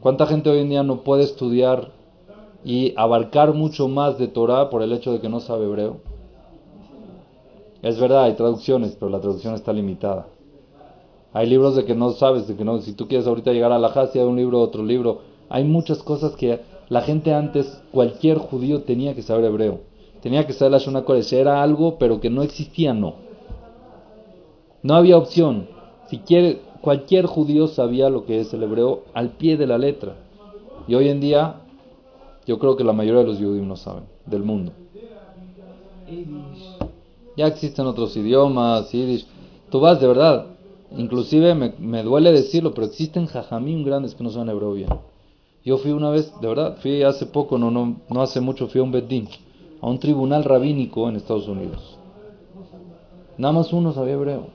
¿Cuánta 0.00 0.26
gente 0.26 0.50
hoy 0.50 0.58
en 0.58 0.68
día 0.68 0.82
no 0.82 1.02
puede 1.02 1.22
estudiar 1.22 1.92
y 2.64 2.92
abarcar 2.96 3.54
mucho 3.54 3.88
más 3.88 4.18
de 4.18 4.28
Torah 4.28 4.68
por 4.68 4.82
el 4.82 4.92
hecho 4.92 5.12
de 5.12 5.20
que 5.20 5.28
no 5.28 5.40
sabe 5.40 5.64
hebreo? 5.64 5.98
Es 7.82 7.98
verdad, 7.98 8.24
hay 8.24 8.34
traducciones, 8.34 8.96
pero 8.98 9.10
la 9.10 9.20
traducción 9.20 9.54
está 9.54 9.72
limitada. 9.72 10.26
Hay 11.32 11.48
libros 11.48 11.76
de 11.76 11.84
que 11.84 11.94
no 11.94 12.10
sabes, 12.10 12.46
de 12.46 12.56
que 12.56 12.64
no, 12.64 12.78
si 12.80 12.92
tú 12.92 13.08
quieres 13.08 13.26
ahorita 13.26 13.52
llegar 13.52 13.72
a 13.72 13.78
la 13.78 13.88
Hasia 13.88 14.22
de 14.22 14.28
un 14.28 14.36
libro 14.36 14.60
otro 14.60 14.82
libro, 14.82 15.20
hay 15.48 15.64
muchas 15.64 16.02
cosas 16.02 16.36
que 16.36 16.60
la 16.88 17.02
gente 17.02 17.32
antes, 17.32 17.80
cualquier 17.92 18.38
judío 18.38 18.82
tenía 18.82 19.14
que 19.14 19.22
saber 19.22 19.44
hebreo. 19.44 19.80
Tenía 20.22 20.46
que 20.46 20.52
saber 20.52 20.72
la 20.72 20.78
Shona 20.78 21.02
Kodesh, 21.02 21.32
era 21.32 21.62
algo, 21.62 21.98
pero 21.98 22.20
que 22.20 22.30
no 22.30 22.42
existía, 22.42 22.92
no. 22.92 23.14
No 24.82 24.94
había 24.94 25.16
opción. 25.16 25.68
Si 26.08 26.18
quiere, 26.18 26.60
cualquier 26.80 27.26
judío 27.26 27.68
sabía 27.68 28.10
lo 28.10 28.24
que 28.24 28.40
es 28.40 28.52
el 28.52 28.62
hebreo 28.62 29.04
al 29.14 29.30
pie 29.30 29.56
de 29.56 29.66
la 29.66 29.78
letra. 29.78 30.16
Y 30.88 30.94
hoy 30.94 31.08
en 31.08 31.20
día, 31.20 31.56
yo 32.46 32.58
creo 32.58 32.76
que 32.76 32.84
la 32.84 32.92
mayoría 32.92 33.20
de 33.20 33.26
los 33.28 33.38
judíos 33.38 33.66
no 33.66 33.76
saben, 33.76 34.04
del 34.26 34.42
mundo. 34.42 34.72
Ya 37.36 37.46
existen 37.46 37.86
otros 37.86 38.16
idiomas, 38.16 38.90
yiddish. 38.92 39.26
Tú 39.70 39.80
vas 39.80 40.00
de 40.00 40.08
verdad, 40.08 40.46
inclusive 40.96 41.54
me, 41.54 41.72
me 41.78 42.02
duele 42.02 42.32
decirlo, 42.32 42.74
pero 42.74 42.86
existen 42.86 43.26
jajamim 43.26 43.84
grandes 43.84 44.14
que 44.14 44.24
no 44.24 44.30
saben 44.30 44.48
hebreo 44.48 44.72
bien. 44.72 44.88
Yo 45.64 45.78
fui 45.78 45.92
una 45.92 46.10
vez, 46.10 46.38
de 46.40 46.48
verdad, 46.48 46.76
fui 46.80 47.02
hace 47.02 47.26
poco, 47.26 47.58
no, 47.58 47.70
no, 47.70 48.00
no 48.08 48.22
hace 48.22 48.40
mucho, 48.40 48.66
fui 48.66 48.80
a 48.80 48.84
un 48.84 48.90
Beddin, 48.90 49.28
a 49.80 49.88
un 49.88 49.98
tribunal 49.98 50.44
rabínico 50.44 51.08
en 51.08 51.16
Estados 51.16 51.48
Unidos. 51.48 51.98
Nada 53.38 53.52
más 53.52 53.72
uno 53.72 53.92
sabía 53.92 54.14
hebreo. 54.14 54.48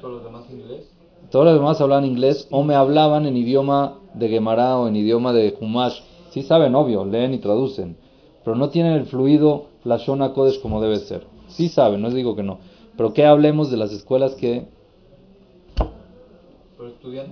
¿Todos 0.00 0.14
los 0.14 0.24
demás 0.24 0.44
inglés? 0.50 0.88
Todos 1.30 1.44
los 1.44 1.54
demás 1.54 1.80
hablaban 1.80 2.04
inglés 2.04 2.48
o 2.50 2.62
me 2.62 2.74
hablaban 2.74 3.26
en 3.26 3.36
idioma 3.36 3.98
de 4.14 4.28
Gemara 4.28 4.78
o 4.78 4.88
en 4.88 4.96
idioma 4.96 5.32
de 5.32 5.56
Humash. 5.60 6.00
Sí 6.30 6.42
saben, 6.42 6.74
obvio, 6.74 7.04
leen 7.04 7.34
y 7.34 7.38
traducen, 7.38 7.96
pero 8.44 8.56
no 8.56 8.70
tienen 8.70 8.92
el 8.92 9.06
fluido 9.06 9.66
Lashon 9.84 10.26
Kodesh 10.32 10.60
como 10.60 10.80
debe 10.80 10.98
ser. 10.98 11.26
Sí 11.48 11.68
saben, 11.68 12.00
no 12.00 12.08
les 12.08 12.16
digo 12.16 12.36
que 12.36 12.42
no. 12.42 12.58
Pero 12.96 13.12
que 13.12 13.26
hablemos 13.26 13.70
de 13.70 13.76
las 13.76 13.92
escuelas 13.92 14.34
que 14.34 14.66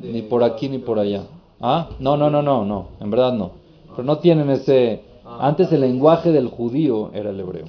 ni 0.02 0.22
por 0.22 0.42
aquí 0.42 0.68
ni 0.68 0.78
por 0.78 0.98
allá. 0.98 1.24
¿Ah? 1.60 1.90
No, 1.98 2.16
no, 2.16 2.30
no, 2.30 2.42
no, 2.42 2.64
no, 2.64 2.88
en 3.00 3.10
verdad 3.10 3.32
no. 3.32 3.52
Pero 3.90 4.04
no 4.04 4.18
tienen 4.18 4.50
ese... 4.50 5.02
Antes 5.38 5.70
el 5.72 5.82
lenguaje 5.82 6.32
del 6.32 6.48
judío 6.48 7.10
era 7.12 7.30
el 7.30 7.40
hebreo. 7.40 7.66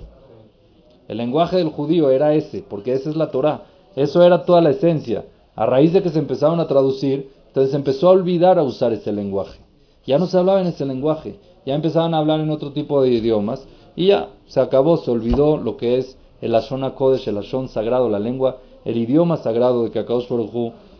El 1.08 1.18
lenguaje 1.18 1.58
del 1.58 1.70
judío 1.70 2.10
era 2.10 2.34
ese, 2.34 2.64
porque 2.68 2.94
esa 2.94 3.10
es 3.10 3.16
la 3.16 3.32
Torah. 3.32 3.66
Eso 3.96 4.24
era 4.24 4.46
toda 4.46 4.62
la 4.62 4.70
esencia. 4.70 5.26
A 5.56 5.66
raíz 5.66 5.92
de 5.92 6.02
que 6.02 6.10
se 6.10 6.20
empezaron 6.20 6.60
a 6.60 6.68
traducir, 6.68 7.32
entonces 7.48 7.72
se 7.72 7.78
empezó 7.78 8.08
a 8.08 8.12
olvidar 8.12 8.58
a 8.60 8.64
usar 8.64 8.94
ese 8.94 9.12
lenguaje. 9.12 9.60
Ya 10.06 10.18
no 10.18 10.28
se 10.28 10.38
hablaba 10.38 10.62
en 10.62 10.68
ese 10.68 10.86
lenguaje, 10.86 11.40
ya 11.66 11.76
empezaban 11.76 12.14
a 12.14 12.20
hablar 12.20 12.40
en 12.40 12.50
otro 12.50 12.72
tipo 12.72 13.02
de 13.02 13.10
idiomas 13.10 13.68
y 13.96 14.08
ya 14.08 14.30
se 14.48 14.60
acabó, 14.60 14.98
se 14.98 15.12
olvidó 15.12 15.58
lo 15.58 15.76
que 15.76 15.98
es 15.98 16.18
el 16.42 16.56
Ashon 16.56 16.90
Kodesh, 16.92 17.28
el 17.28 17.38
Ashon 17.38 17.68
sagrado, 17.68 18.10
la 18.10 18.20
lengua, 18.20 18.60
el 18.86 18.98
idioma 18.98 19.38
sagrado 19.38 19.84
de 19.84 19.92
que 19.92 20.00
Akadosh 20.00 20.28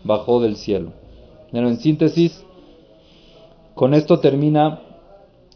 bajó 0.04 0.42
del 0.42 0.58
cielo. 0.58 0.92
Pero 1.52 1.68
en 1.68 1.78
síntesis, 1.78 2.44
con 3.76 3.94
esto 3.94 4.20
termina 4.20 4.82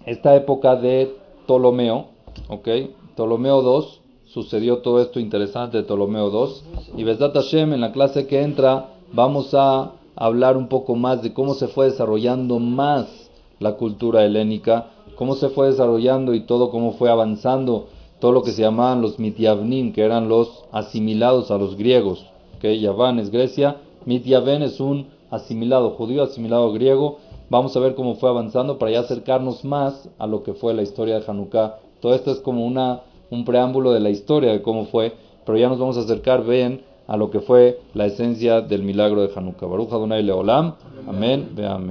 esta 0.05 0.35
época 0.35 0.75
de 0.75 1.15
Ptolomeo, 1.45 2.07
¿ok? 2.49 2.67
Ptolomeo 3.15 3.61
II, 3.61 3.87
sucedió 4.25 4.79
todo 4.79 5.01
esto 5.01 5.19
interesante 5.19 5.77
de 5.77 5.83
Ptolomeo 5.83 6.29
II, 6.29 6.97
y 6.97 7.03
Besdat 7.03 7.33
Hashem 7.33 7.73
en 7.73 7.81
la 7.81 7.91
clase 7.91 8.27
que 8.27 8.41
entra 8.41 8.89
vamos 9.11 9.53
a 9.53 9.91
hablar 10.15 10.57
un 10.57 10.67
poco 10.67 10.95
más 10.95 11.21
de 11.21 11.33
cómo 11.33 11.53
se 11.53 11.67
fue 11.67 11.85
desarrollando 11.85 12.59
más 12.59 13.29
la 13.59 13.75
cultura 13.75 14.25
helénica, 14.25 14.87
cómo 15.15 15.35
se 15.35 15.49
fue 15.49 15.67
desarrollando 15.67 16.33
y 16.33 16.41
todo 16.41 16.69
cómo 16.71 16.93
fue 16.93 17.09
avanzando 17.09 17.87
todo 18.19 18.31
lo 18.31 18.43
que 18.43 18.51
se 18.51 18.61
llamaban 18.61 19.01
los 19.01 19.19
Mityavnim, 19.19 19.93
que 19.93 20.01
eran 20.01 20.29
los 20.29 20.63
asimilados 20.71 21.51
a 21.51 21.57
los 21.57 21.75
griegos, 21.75 22.25
que 22.59 22.79
Yaván 22.79 23.19
es 23.19 23.29
Grecia, 23.29 23.77
Mityaven 24.05 24.63
es 24.63 24.79
un 24.79 25.07
asimilado 25.29 25.91
judío, 25.91 26.23
asimilado 26.23 26.71
griego. 26.73 27.19
Vamos 27.53 27.77
a 27.77 27.79
ver 27.79 27.93
cómo 27.93 28.15
fue 28.15 28.31
avanzando 28.31 28.79
para 28.79 28.89
ya 28.89 29.01
acercarnos 29.01 29.63
más 29.63 30.09
a 30.17 30.25
lo 30.25 30.41
que 30.41 30.55
fue 30.55 30.73
la 30.73 30.81
historia 30.81 31.19
de 31.19 31.25
Hanukkah. 31.27 31.75
Todo 32.01 32.15
esto 32.15 32.31
es 32.31 32.39
como 32.39 32.65
una, 32.65 33.01
un 33.29 33.45
preámbulo 33.45 33.91
de 33.91 33.99
la 33.99 34.09
historia 34.09 34.51
de 34.51 34.63
cómo 34.63 34.85
fue, 34.85 35.13
pero 35.45 35.59
ya 35.59 35.69
nos 35.69 35.77
vamos 35.77 35.95
a 35.97 35.99
acercar 35.99 36.43
bien 36.43 36.81
a 37.05 37.15
lo 37.15 37.29
que 37.29 37.41
fue 37.41 37.79
la 37.93 38.07
esencia 38.07 38.61
del 38.61 38.81
milagro 38.81 39.21
de 39.21 39.29
Hanukkah. 39.35 39.67
Baruch 39.67 39.93
Adonai 39.93 40.23
Leolam. 40.23 40.73
Amén. 41.07 41.51
Amén. 41.55 41.55